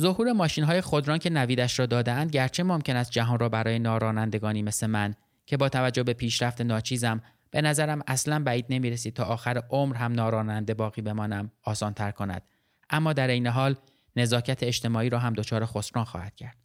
[0.00, 4.62] ظهور ماشین های خودران که نویدش را دادهاند گرچه ممکن است جهان را برای نارانندگانی
[4.62, 5.14] مثل من
[5.46, 9.96] که با توجه به پیشرفت ناچیزم به نظرم اصلا بعید نمی رسید تا آخر عمر
[9.96, 12.42] هم ناراننده باقی بمانم آسان تر کند.
[12.90, 13.76] اما در این حال
[14.16, 16.56] نزاکت اجتماعی را هم دچار خسران خواهد کرد.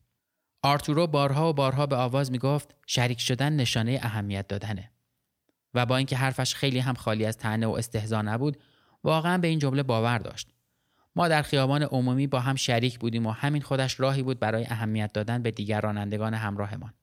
[0.62, 4.92] آرتورو بارها و بارها به آواز می گفت شریک شدن نشانه اهمیت دادنه.
[5.74, 8.58] و با اینکه حرفش خیلی هم خالی از تنه و استهزا نبود
[9.04, 10.54] واقعا به این جمله باور داشت.
[11.18, 15.14] ما در خیابان عمومی با هم شریک بودیم و همین خودش راهی بود برای اهمیت
[15.14, 16.94] دادن به دیگر رانندگان همراهمان.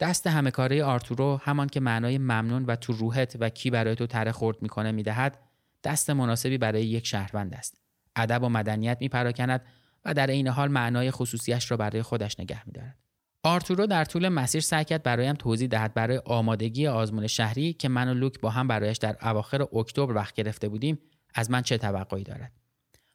[0.00, 4.06] دست همه کاره آرتورو همان که معنای ممنون و تو روحت و کی برای تو
[4.06, 5.38] تره خورد می‌کنه می‌دهد
[5.84, 7.80] دست مناسبی برای یک شهروند است.
[8.16, 9.64] ادب و مدنیت میپراکند
[10.04, 12.96] و در عین حال معنای خصوصیش را برای خودش نگه میدارد.
[13.42, 18.08] آرتورو در طول مسیر سعی کرد برایم توضیح دهد برای آمادگی آزمون شهری که من
[18.08, 20.98] و لوک با هم برایش در اواخر اکتبر وقت گرفته بودیم
[21.34, 22.59] از من چه توقعی دارد؟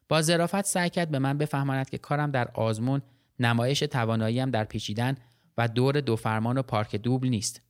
[0.08, 3.02] با ظرافت سعی کرد به من بفهماند که کارم در آزمون
[3.38, 5.16] نمایش تواناییم در پیچیدن
[5.58, 7.62] و دور دو فرمان و پارک دوبل نیست.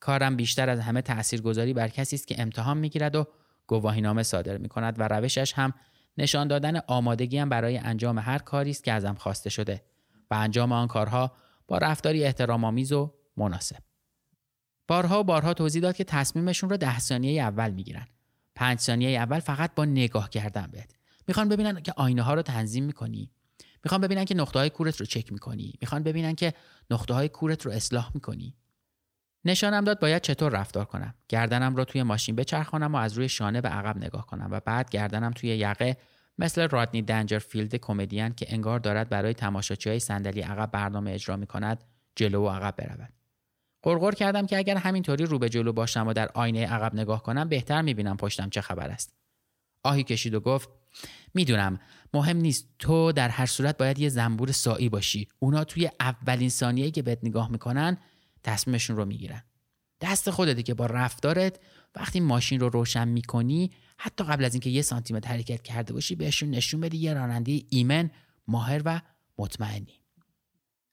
[0.00, 3.26] کارم بیشتر از همه تاثیرگذاری بر کسی است که امتحان می‌گیرد و
[3.66, 5.72] گواهینامه صادر می کند و روشش هم
[6.18, 9.82] نشان دادن آمادگیم برای انجام هر کاری است که ازم خواسته شده
[10.30, 11.32] و انجام آن کارها
[11.68, 13.76] با رفتاری احترامآمیز و مناسب.
[14.88, 18.06] بارها و بارها توضیح داد که تصمیمشون رو ده ثانیه اول می‌گیرن.
[18.54, 20.94] پنج ثانیه اول فقط با نگاه کردن بهت.
[21.28, 23.30] می‌خوان ببینن که آینه ها رو تنظیم می‌کنی.
[23.84, 25.72] می‌خوان ببینن که نقطه های کورت رو چک می‌کنی.
[25.80, 26.54] می‌خوان ببینن که
[26.90, 28.56] نقطه های کورت رو اصلاح می‌کنی.
[29.44, 31.14] نشانم داد باید چطور رفتار کنم.
[31.28, 34.90] گردنم رو توی ماشین بچرخانم و از روی شانه به عقب نگاه کنم و بعد
[34.90, 35.96] گردنم توی یقه
[36.38, 41.46] مثل رادنی دنجرفیلد کمدین که انگار دارد برای تماشاچی های صندلی عقب برنامه اجرا می
[41.46, 41.84] کند
[42.16, 43.12] جلو و عقب برود.
[43.82, 47.48] قرقر کردم که اگر همینطوری رو به جلو باشم و در آینه عقب نگاه کنم
[47.48, 49.14] بهتر می‌بینم پشتم چه خبر است.
[49.82, 50.68] آهی کشید و گفت
[51.34, 51.78] می‌دونم
[52.14, 52.68] مهم نیست.
[52.78, 55.28] تو در هر صورت باید یه زنبور سایی باشی.
[55.38, 57.98] اونا توی اولین ثانیه‌ای که بهت نگاه می‌کنن
[58.42, 59.42] تصمیمشون رو می‌گیرن.
[60.00, 61.60] دست خودته که با رفتارت
[61.94, 66.50] وقتی ماشین رو روشن می‌کنی حتی قبل از اینکه یه سانتیمتر حرکت کرده باشی بهشون
[66.50, 68.10] نشون بدی یه راننده ایمن
[68.48, 69.00] ماهر و
[69.38, 70.00] مطمئنی.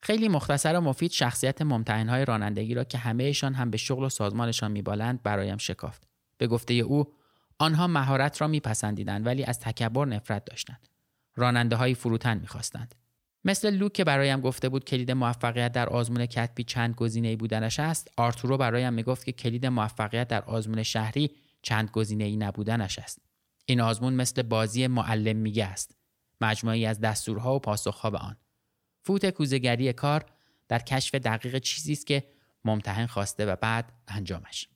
[0.02, 4.72] خیلی مختصر و مفید شخصیت ممتحنهای رانندگی را که همهشان هم به شغل و سازمانشان
[4.72, 6.08] میبالند برایم شکافت.
[6.38, 7.14] به گفته او
[7.62, 10.88] آنها مهارت را میپسندیدند ولی از تکبر نفرت داشتند.
[11.36, 12.94] راننده های فروتن می‌خواستند.
[13.44, 18.08] مثل لوک که برایم گفته بود کلید موفقیت در آزمون کتبی چند گزینه بودنش است
[18.16, 21.30] آرتورو برایم می‌گفت که کلید موفقیت در آزمون شهری
[21.62, 23.22] چند گزینه ای نبودنش است.
[23.64, 25.96] این آزمون مثل بازی معلم میگه است.
[26.40, 28.36] مجموعی از دستورها و پاسخها به آن.
[29.02, 30.24] فوت کوزگری کار
[30.68, 32.24] در کشف دقیق چیزی است که
[32.64, 34.68] ممتحن خواسته و بعد انجامش.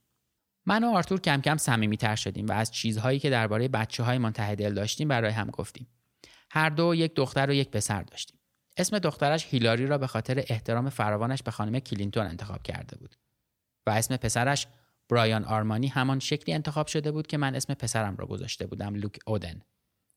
[0.67, 4.31] من و آرتور کم کم صمیمیتر شدیم و از چیزهایی که درباره بچه های من
[4.31, 5.89] دل داشتیم برای هم گفتیم.
[6.51, 8.37] هر دو یک دختر و یک پسر داشتیم.
[8.77, 13.17] اسم دخترش هیلاری را به خاطر احترام فراوانش به خانم کلینتون انتخاب کرده بود
[13.87, 14.67] و اسم پسرش
[15.09, 19.19] برایان آرمانی همان شکلی انتخاب شده بود که من اسم پسرم را گذاشته بودم لوک
[19.27, 19.61] اودن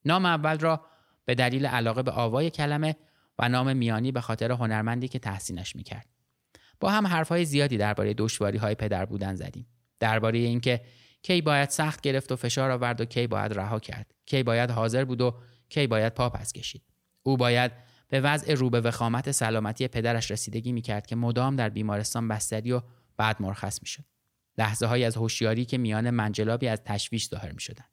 [0.05, 0.85] نام اول را
[1.25, 2.95] به دلیل علاقه به آوای کلمه
[3.39, 6.07] و نام میانی به خاطر هنرمندی که تحسینش می‌کرد
[6.79, 9.67] با هم حرفهای زیادی درباره دشواری های پدر بودن زدیم
[9.99, 10.81] درباره اینکه
[11.21, 14.11] کی باید سخت گرفت و فشار آورد و کی باید رها کرد.
[14.25, 15.35] کی باید حاضر بود و
[15.69, 16.83] کی باید پا پس کشید.
[17.23, 17.71] او باید
[18.09, 22.81] به وضع رو به وخامت سلامتی پدرش رسیدگی می‌کرد که مدام در بیمارستان بستری و
[23.17, 24.03] بعد مرخص می‌شد.
[24.57, 27.85] لحظه های از هوشیاری که میان منجلابی از تشویش ظاهر می شدن.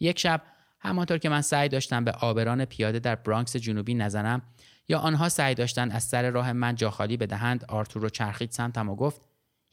[0.00, 0.42] یک شب
[0.80, 4.42] همانطور که من سعی داشتم به آبران پیاده در برانکس جنوبی نزنم
[4.88, 8.96] یا آنها سعی داشتن از سر راه من جاخالی بدهند آرتور رو چرخید سمتم و
[8.96, 9.20] گفت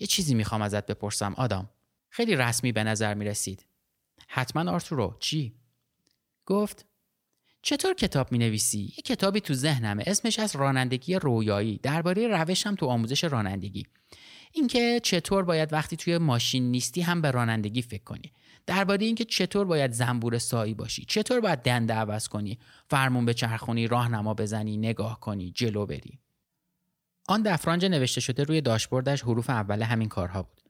[0.04, 1.70] یه چیزی می‌خوام ازت بپرسم آدم.
[2.10, 3.66] خیلی رسمی به نظر می رسید
[4.28, 5.18] حتما آرتورو.
[5.20, 5.56] چی؟
[6.46, 6.86] گفت
[7.62, 10.04] چطور کتاب می نویسی؟ یه کتابی تو ذهنمه.
[10.08, 11.78] اسمش از رانندگی رویایی.
[11.78, 13.86] درباره روشم تو آموزش رانندگی.
[14.52, 18.34] اینکه چطور باید وقتی توی ماشین نیستی هم به رانندگی فکر کنی.
[18.66, 21.06] درباره اینکه چطور باید زنبور سایی باشی.
[21.06, 22.60] چطور باید دنده عوض کنی.
[22.89, 26.20] فرمون به چرخونی راهنما بزنی نگاه کنی جلو بری.
[27.34, 30.62] آن دفرانج نوشته شده روی داشبوردش حروف اول همین کارها بود.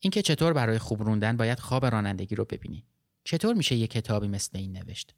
[0.00, 2.84] اینکه چطور برای خوب روندن باید خواب رانندگی رو ببینی.
[3.24, 5.14] چطور میشه یه کتابی مثل این نوشت؟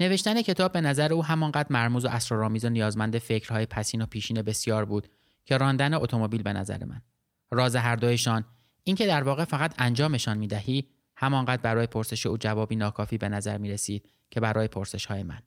[0.00, 4.42] نوشتن کتاب به نظر او همانقدر مرموز و اسرارآمیز و نیازمند فکرهای پسین و پیشین
[4.42, 5.08] بسیار بود
[5.44, 7.02] که راندن اتومبیل به نظر من.
[7.50, 8.44] راز هر دویشان
[8.84, 13.70] اینکه در واقع فقط انجامشان می‌دهی همانقدر برای پرسش او جوابی ناکافی به نظر می
[13.70, 15.42] رسید که برای پرسش های من.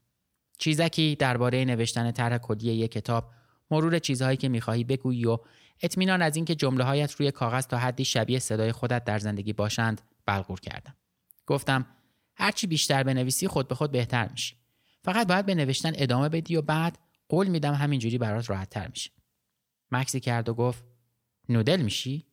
[0.57, 3.31] چیزکی درباره نوشتن طرح کدی یک کتاب
[3.71, 5.37] مرور چیزهایی که می‌خواهی بگویی و
[5.81, 10.01] اطمینان از اینکه جمله هایت روی کاغذ تا حدی شبیه صدای خودت در زندگی باشند
[10.25, 10.95] بلغور کردم.
[11.45, 11.85] گفتم
[12.35, 14.55] هرچی بیشتر بنویسی خود به خود بهتر میشی.
[15.03, 16.97] فقط باید به نوشتن ادامه بدی و بعد
[17.29, 19.11] قول میدم همینجوری برات راحت تر میشه.
[19.91, 20.83] مکسی کرد و گفت
[21.49, 22.25] نودل میشی؟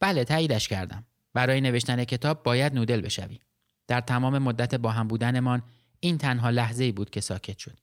[0.00, 1.06] بله تاییدش کردم.
[1.34, 3.40] برای نوشتن کتاب باید نودل بشوی.
[3.86, 5.62] در تمام مدت با هم بودنمان
[6.00, 7.78] این تنها لحظه ای بود که ساکت شد.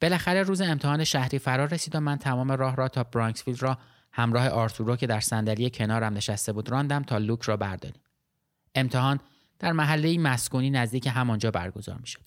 [0.00, 3.78] بالاخره روز امتحان شهری فرار رسید و من تمام راه را تا برانکسفیلد را
[4.12, 8.02] همراه آرتورو که در صندلی کنارم نشسته بود راندم تا لوک را برداریم.
[8.74, 9.20] امتحان
[9.58, 12.20] در محله مسکونی نزدیک همانجا برگزار می شد.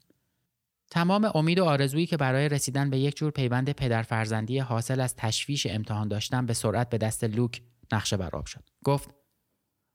[0.92, 5.16] تمام امید و آرزویی که برای رسیدن به یک جور پیوند پدر فرزندی حاصل از
[5.16, 8.64] تشویش امتحان داشتم به سرعت به دست لوک نقشه براب شد.
[8.84, 9.10] گفت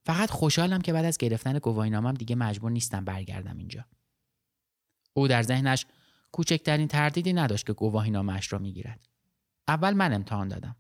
[0.07, 3.85] فقط خوشحالم که بعد از گرفتن گواهینامم دیگه مجبور نیستم برگردم اینجا.
[5.13, 5.87] او در ذهنش
[6.35, 9.09] کوچکترین تردیدی نداشت که گواهینامهاش را می‌گیرد.
[9.69, 10.77] اول من امتحان دادم.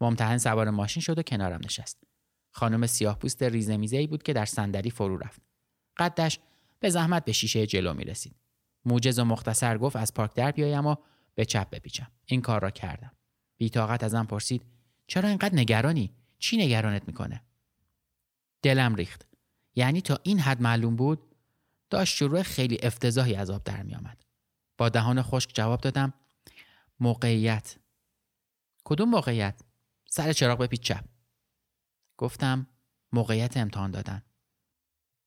[0.00, 2.04] ممتحن سوار ماشین شد و کنارم نشست.
[2.50, 5.42] خانم سیاه پوست ریزه ای بود که در صندلی فرو رفت.
[5.96, 6.38] قدش
[6.80, 8.36] به زحمت به شیشه جلو می رسید.
[8.84, 10.96] موجز و مختصر گفت از پارک در بیایم و
[11.34, 12.10] به چپ بپیچم.
[12.26, 13.12] این کار را کردم.
[13.56, 14.62] بیتاقت ازم پرسید
[15.06, 17.42] چرا اینقدر نگرانی؟ چی نگرانت می‌کنه؟
[18.62, 19.26] دلم ریخت.
[19.74, 21.22] یعنی تا این حد معلوم بود
[21.90, 24.23] داشت شروع خیلی افتضاحی از آب در می آمد.
[24.78, 26.12] با دهان خشک جواب دادم
[27.00, 27.76] موقعیت.
[28.84, 29.60] کدوم موقعیت؟
[30.06, 31.04] سر چراغ بپیچ چپ
[32.16, 32.66] گفتم
[33.12, 34.22] موقعیت امتحان دادن.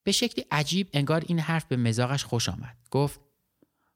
[0.03, 2.77] به شکلی عجیب انگار این حرف به مزاقش خوش آمد.
[2.91, 3.19] گفت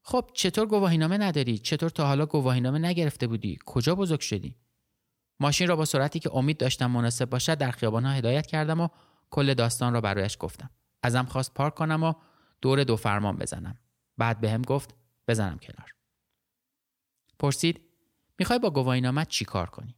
[0.02, 4.56] خب چطور گواهینامه نداری؟ چطور تا حالا گواهینامه نگرفته بودی؟ کجا بزرگ شدی؟
[5.40, 8.88] ماشین را با سرعتی که امید داشتم مناسب باشد در خیابانها هدایت کردم و
[9.30, 10.70] کل داستان را برایش گفتم.
[11.02, 12.12] ازم خواست پارک کنم و
[12.60, 13.78] دور دو فرمان بزنم.
[14.18, 14.94] بعد به گفت
[15.28, 15.94] بزنم کنار.
[17.38, 17.80] پرسید
[18.38, 19.96] می‌خوای با گواهینامت چی کار کنی؟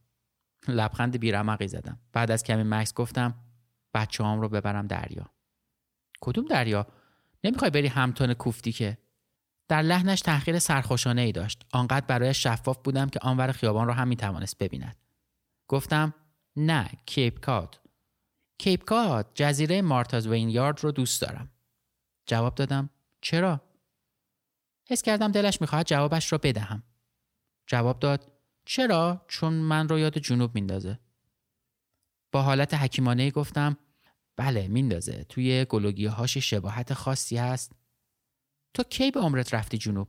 [0.67, 1.99] لبخند بیرمقی زدم.
[2.13, 3.35] بعد از کمی مکس گفتم
[3.93, 5.29] بچه هم رو ببرم دریا.
[6.21, 6.87] کدوم دریا؟
[7.43, 8.97] نمی‌خوای بری همتون کوفتی که؟
[9.67, 11.65] در لحنش تحقیر سرخوشانه ای داشت.
[11.73, 14.97] آنقدر برای شفاف بودم که آنور خیابان را هم می‌توانست ببیند.
[15.67, 16.13] گفتم
[16.55, 17.79] نه کیپ کات.
[18.57, 21.51] کیپ کات جزیره مارتاز وین یارد رو دوست دارم.
[22.25, 22.89] جواب دادم
[23.21, 23.61] چرا؟
[24.87, 26.83] حس کردم دلش می‌خواهد جوابش را بدهم.
[27.67, 28.31] جواب داد
[28.65, 30.99] چرا؟ چون من رو یاد جنوب میندازه.
[32.31, 33.77] با حالت حکیمانه گفتم
[34.35, 35.23] بله میندازه.
[35.23, 37.71] توی گلوگی هاش شباهت خاصی هست.
[38.73, 40.07] تو کی به عمرت رفتی جنوب؟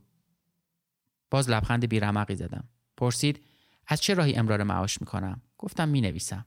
[1.29, 2.69] باز لبخند بیرمقی زدم.
[2.97, 3.45] پرسید
[3.87, 6.45] از چه راهی امرار معاش می‌کنم؟ گفتم می‌نویسم.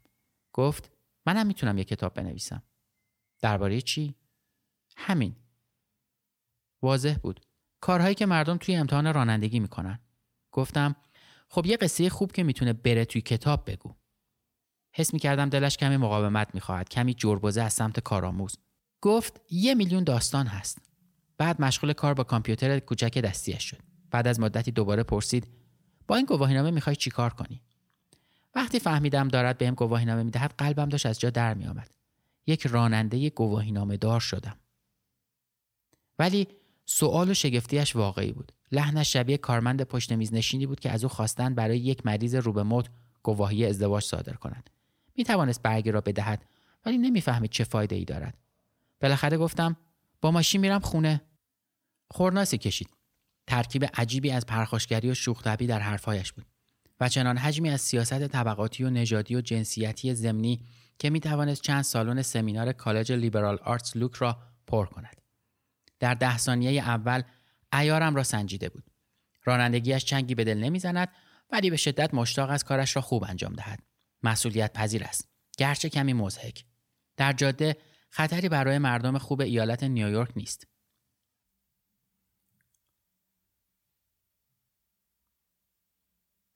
[0.52, 0.90] گفت
[1.26, 2.62] منم می‌تونم یه کتاب بنویسم.
[3.40, 4.14] درباره چی؟
[4.96, 5.36] همین.
[6.82, 7.40] واضح بود.
[7.81, 9.99] کارهایی که مردم توی امتحان رانندگی می‌کنن.
[10.53, 10.97] گفتم
[11.49, 13.95] خب یه قصه خوب که می‌تونه بره توی کتاب بگو.
[14.93, 18.57] حس می‌کردم دلش کمی مقاومت می‌خواهد کمی جربزه از سمت کارآموز.
[19.01, 20.78] گفت یه میلیون داستان هست.
[21.39, 23.78] بعد مشغول کار با کامپیوتر کوچک دستیش شد.
[24.11, 25.49] بعد از مدتی دوباره پرسید
[26.07, 27.62] با این گواهینامه می‌خوای چیکار کنی؟
[28.55, 31.91] وقتی فهمیدم دارد بهم گواهینامه می‌دهد قلبم داشت از جا در میآمد
[32.47, 34.57] یک راننده گواهینامه دار شدم.
[36.18, 36.49] ولی
[36.93, 38.53] سوال و شگفتیش واقعی بود.
[38.72, 42.53] لحنش شبیه کارمند پشت میز نشینی بود که از او خواستند برای یک مریض رو
[42.53, 42.86] به موت
[43.22, 44.70] گواهی ازدواج صادر کند.
[45.16, 46.45] می توانست برگی را بدهد
[46.86, 48.38] ولی نمی‌فهمید چه فایده ای دارد.
[49.01, 49.76] بالاخره گفتم
[50.20, 51.20] با ماشین میرم خونه.
[52.11, 52.88] خورناسی کشید.
[53.47, 56.47] ترکیب عجیبی از پرخاشگری و شوخطبی در حرفهایش بود.
[57.01, 60.61] و چنان حجمی از سیاست طبقاتی و نژادی و جنسیتی زمینی
[60.99, 65.19] که می توانست چند سالن سمینار کالج لیبرال آرتس لوک را پر کند.
[66.01, 67.22] در ده ثانیه اول
[67.72, 68.84] ایارم را سنجیده بود.
[69.44, 71.09] رانندگیش چنگی به دل نمی‌زند
[71.51, 73.82] ولی به شدت مشتاق از کارش را خوب انجام دهد.
[74.22, 75.28] مسئولیت پذیر است.
[75.59, 76.64] گرچه کمی مزهک.
[77.16, 77.76] در جاده
[78.11, 80.66] خطری برای مردم خوب ایالت نیویورک نیست.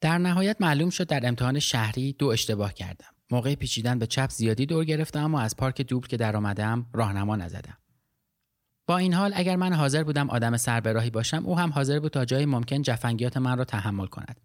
[0.00, 3.14] در نهایت معلوم شد در امتحان شهری دو اشتباه کردم.
[3.30, 7.36] موقع پیچیدن به چپ زیادی دور گرفتم و از پارک دوبل که در آمدم راهنما
[7.36, 7.78] نزدم.
[8.86, 12.24] با این حال اگر من حاضر بودم آدم سربراهی باشم او هم حاضر بود تا
[12.24, 14.40] جای ممکن جفنگیات من را تحمل کند.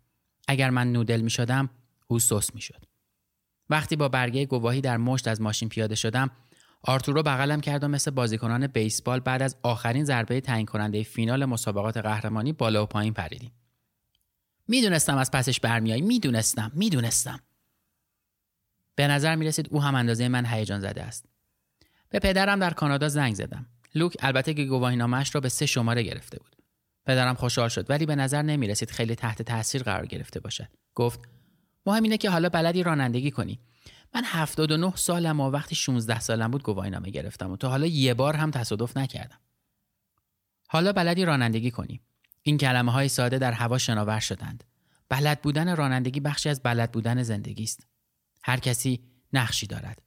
[0.48, 1.70] اگر من نودل می شدم
[2.08, 2.86] او سوس می شد.
[3.70, 6.32] وقتی با برگه گواهی در مشت از ماشین پیاده شدم
[6.82, 11.98] آرتورو بغلم کرد و مثل بازیکنان بیسبال بعد از آخرین ضربه تعیین کننده فینال مسابقات
[11.98, 13.52] قهرمانی بالا و پایین پریدیم.
[14.68, 17.40] می‌دونستم از پسش برمیایی می‌دونستم می‌دونستم
[18.96, 21.26] به نظر می رسید او هم اندازه من هیجان زده است
[22.10, 23.66] به پدرم در کانادا زنگ زدم
[23.96, 26.56] لوک البته که گواهینامهاش را به سه شماره گرفته بود.
[27.06, 30.68] پدرم خوشحال شد ولی به نظر نمی رسید خیلی تحت تاثیر قرار گرفته باشد.
[30.96, 31.20] گفت
[31.86, 33.60] مهم اینه که حالا بلدی رانندگی کنی.
[34.16, 38.36] من 79 سالم و وقتی 16 سالم بود گواهینامه گرفتم و تا حالا یه بار
[38.36, 39.40] هم تصادف نکردم.
[40.70, 42.02] حالا بلدی رانندگی کنی.
[42.42, 44.64] این کلمه های ساده در هوا شناور شدند.
[45.10, 47.88] بلد بودن رانندگی بخشی از بلد بودن زندگی است.
[48.44, 49.00] هر کسی
[49.34, 50.02] نقشی دارد.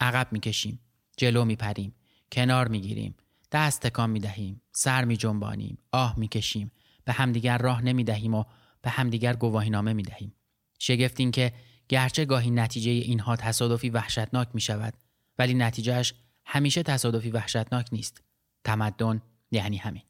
[0.00, 0.80] عقب می‌کشیم،
[1.16, 1.94] جلو میپریم،
[2.32, 3.14] کنار می‌گیریم،
[3.52, 6.72] دست تکان می‌دهیم، سر میجنبانیم، آه می‌کشیم،
[7.04, 8.44] به همدیگر راه نمی‌دهیم و
[8.82, 10.34] به همدیگر گواهینامه می‌دهیم.
[10.78, 11.52] شگفت این که
[11.88, 14.94] گرچه گاهی نتیجه اینها تصادفی وحشتناک می شود
[15.38, 16.14] ولی نتیجهش
[16.44, 18.22] همیشه تصادفی وحشتناک نیست.
[18.64, 20.02] تمدن یعنی همین.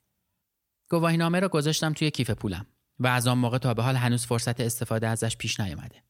[0.88, 2.66] گواهینامه را گذاشتم توی کیف پولم
[2.98, 6.02] و از آن موقع تا به حال هنوز فرصت استفاده ازش پیش نیامده.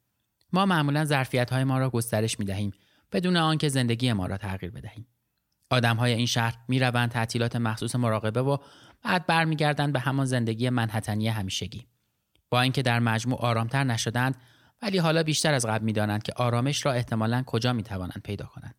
[0.52, 2.72] ما معمولا ظرفیت های ما را گسترش می دهیم
[3.12, 5.06] بدون آنکه زندگی ما را تغییر بدهیم.
[5.70, 8.56] آدم های این شهر می روند تعطیلات مخصوص مراقبه و
[9.02, 11.86] بعد برمیگردند به همان زندگی منحتنی همیشگی.
[12.50, 14.36] با اینکه در مجموع آرامتر نشدند
[14.82, 18.74] ولی حالا بیشتر از قبل می‌دانند که آرامش را احتمالا کجا می توانند پیدا کنند.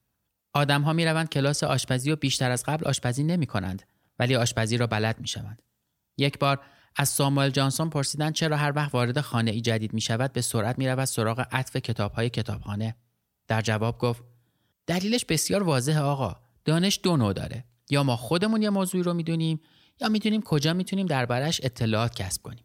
[0.54, 3.84] آدم ها می روند کلاس آشپزی و بیشتر از قبل آشپزی نمی کنند
[4.20, 5.62] ولی آشپزی را بلد می شوند.
[6.18, 6.60] یک بار
[6.96, 10.80] از ساموئل جانسون پرسیدن چرا هر وقت وارد خانه ای جدید می شود به سرعت
[10.80, 12.96] می رود سراغ عطف کتاب های کتابخانه
[13.48, 14.24] در جواب گفت
[14.88, 16.36] دلیلش بسیار واضحه آقا
[16.66, 17.66] دانش دو نوع داره.
[17.90, 19.62] یا ما خودمون یه موضوعی رو می‌دونیم
[20.02, 22.64] یا می‌دونیم کجا می‌تونیم دربارش اطلاعات کسب کنیم.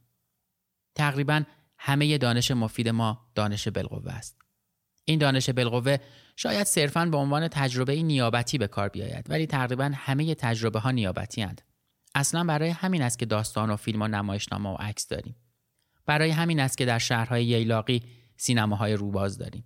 [0.95, 1.43] تقریبا
[1.79, 4.37] همه دانش مفید ما دانش بالقوه است.
[5.05, 5.97] این دانش بالقوه
[6.37, 11.43] شاید صرفا به عنوان تجربه نیابتی به کار بیاید ولی تقریبا همه تجربه ها نیابتی
[11.43, 11.63] هند.
[12.15, 15.37] اصلا برای همین است که داستان و فیلم و نمایشنامه و عکس داریم.
[16.07, 18.03] برای همین است که در شهرهای ییلاقی
[18.37, 19.65] سینماهای روباز داریم.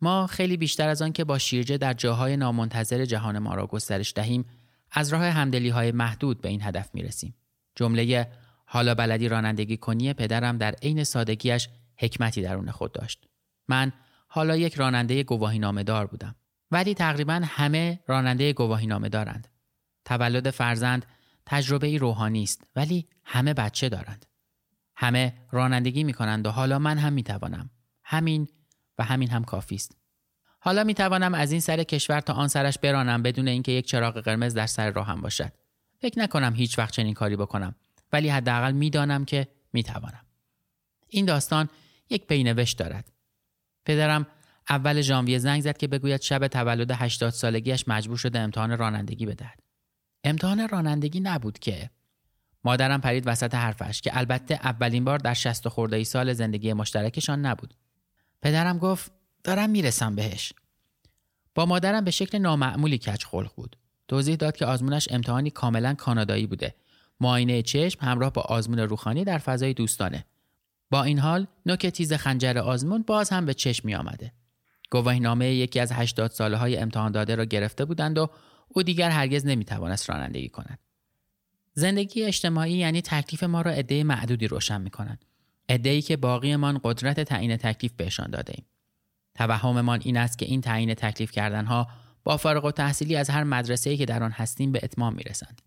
[0.00, 4.12] ما خیلی بیشتر از آن که با شیرجه در جاهای نامنتظر جهان ما را گسترش
[4.16, 4.44] دهیم
[4.92, 7.34] از راه همدلی های محدود به این هدف می رسیم.
[7.74, 8.30] جمله
[8.64, 13.26] حالا بلدی رانندگی کنی پدرم در عین سادگیش حکمتی درون خود داشت.
[13.68, 13.92] من
[14.28, 16.34] حالا یک راننده گواهی نامه دار بودم.
[16.70, 19.48] ولی تقریبا همه راننده گواهی نامه دارند.
[20.04, 21.06] تولد فرزند
[21.46, 24.26] تجربه ای روحانی است ولی همه بچه دارند.
[24.96, 27.70] همه رانندگی می کنند و حالا من هم می توانم.
[28.04, 28.48] همین
[29.00, 29.96] و همین هم کافی است.
[30.58, 34.18] حالا می توانم از این سر کشور تا آن سرش برانم بدون اینکه یک چراغ
[34.20, 35.52] قرمز در سر راهم باشد.
[35.98, 37.74] فکر نکنم هیچ وقت چنین کاری بکنم
[38.12, 40.24] ولی حداقل می‌دانم که می توانم.
[41.08, 41.68] این داستان
[42.10, 43.12] یک پینوشت دارد.
[43.84, 44.26] پدرم
[44.68, 49.60] اول ژانویه زنگ زد که بگوید شب تولد 80 سالگیش مجبور شده امتحان رانندگی بدهد.
[50.24, 51.90] امتحان رانندگی نبود که
[52.64, 57.46] مادرم پرید وسط حرفش که البته اولین بار در شست خورده ای سال زندگی مشترکشان
[57.46, 57.74] نبود.
[58.42, 59.12] پدرم گفت
[59.44, 60.52] دارم می‌رسم بهش.
[61.54, 63.76] با مادرم به شکل نامعمولی کچ خلق بود.
[64.08, 66.74] توضیح داد که آزمونش امتحانی کاملا کانادایی بوده.
[67.20, 70.24] معاینه چشم همراه با آزمون روخانی در فضای دوستانه.
[70.90, 74.32] با این حال نوک تیز خنجر آزمون باز هم به چشم می آمده.
[74.90, 78.30] گواهینامه یکی از 80 ساله های امتحان داده را گرفته بودند و
[78.68, 80.78] او دیگر هرگز نمی‌توانست رانندگی کند
[81.74, 85.24] زندگی اجتماعی یعنی تکلیف ما را عده معدودی روشن می‌کنند
[85.68, 88.66] عدهای که باقیمان قدرت تعیین تکلیف بهشان داده ایم
[89.34, 91.88] توهممان این است که این تعیین تکلیف کردنها
[92.24, 95.62] با فارغ و تحصیلی از هر مدرسه‌ای که در آن هستیم به اتمام می‌رسند.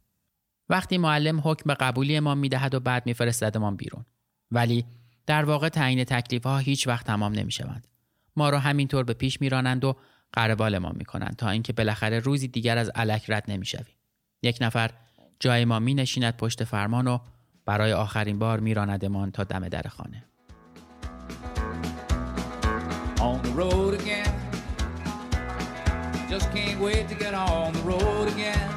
[0.70, 4.06] وقتی معلم حکم به قبولی ما می‌دهد و بعد میفرستدمان بیرون.
[4.52, 4.86] ولی
[5.26, 7.88] در واقع تعیین تکلیف ها هیچ وقت تمام نمی‌شوند.
[8.36, 9.96] ما را همینطور به پیش میرانند و
[10.34, 13.96] قربال ما می‌کنند تا اینکه بالاخره روزی دیگر از علک رد نمی‌شویم.
[14.44, 14.92] یک نفر
[15.40, 17.20] جای ما می نشیند پشت فرمان و
[17.66, 20.24] برای آخرین بار میراندمان تا دم در خانه.
[23.24, 24.36] on the road again.
[26.30, 28.70] Just can't wait to get on the road again.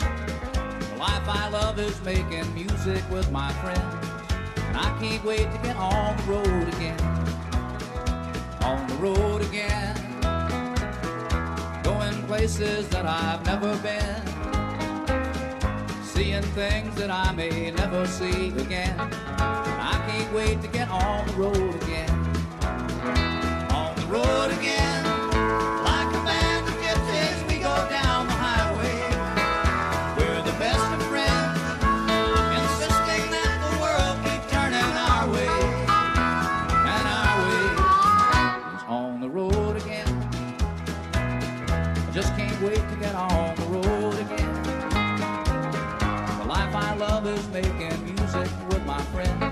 [0.00, 4.06] The life I love is making music with my friends.
[4.66, 7.00] And I can't wait to get on the road again.
[8.62, 9.94] On the road again.
[11.84, 14.31] Going places that I've never been.
[16.32, 18.98] Seeing things that I may never see again.
[18.98, 22.08] I can't wait to get on the road again
[23.70, 25.11] on the road again.
[49.24, 49.51] friend.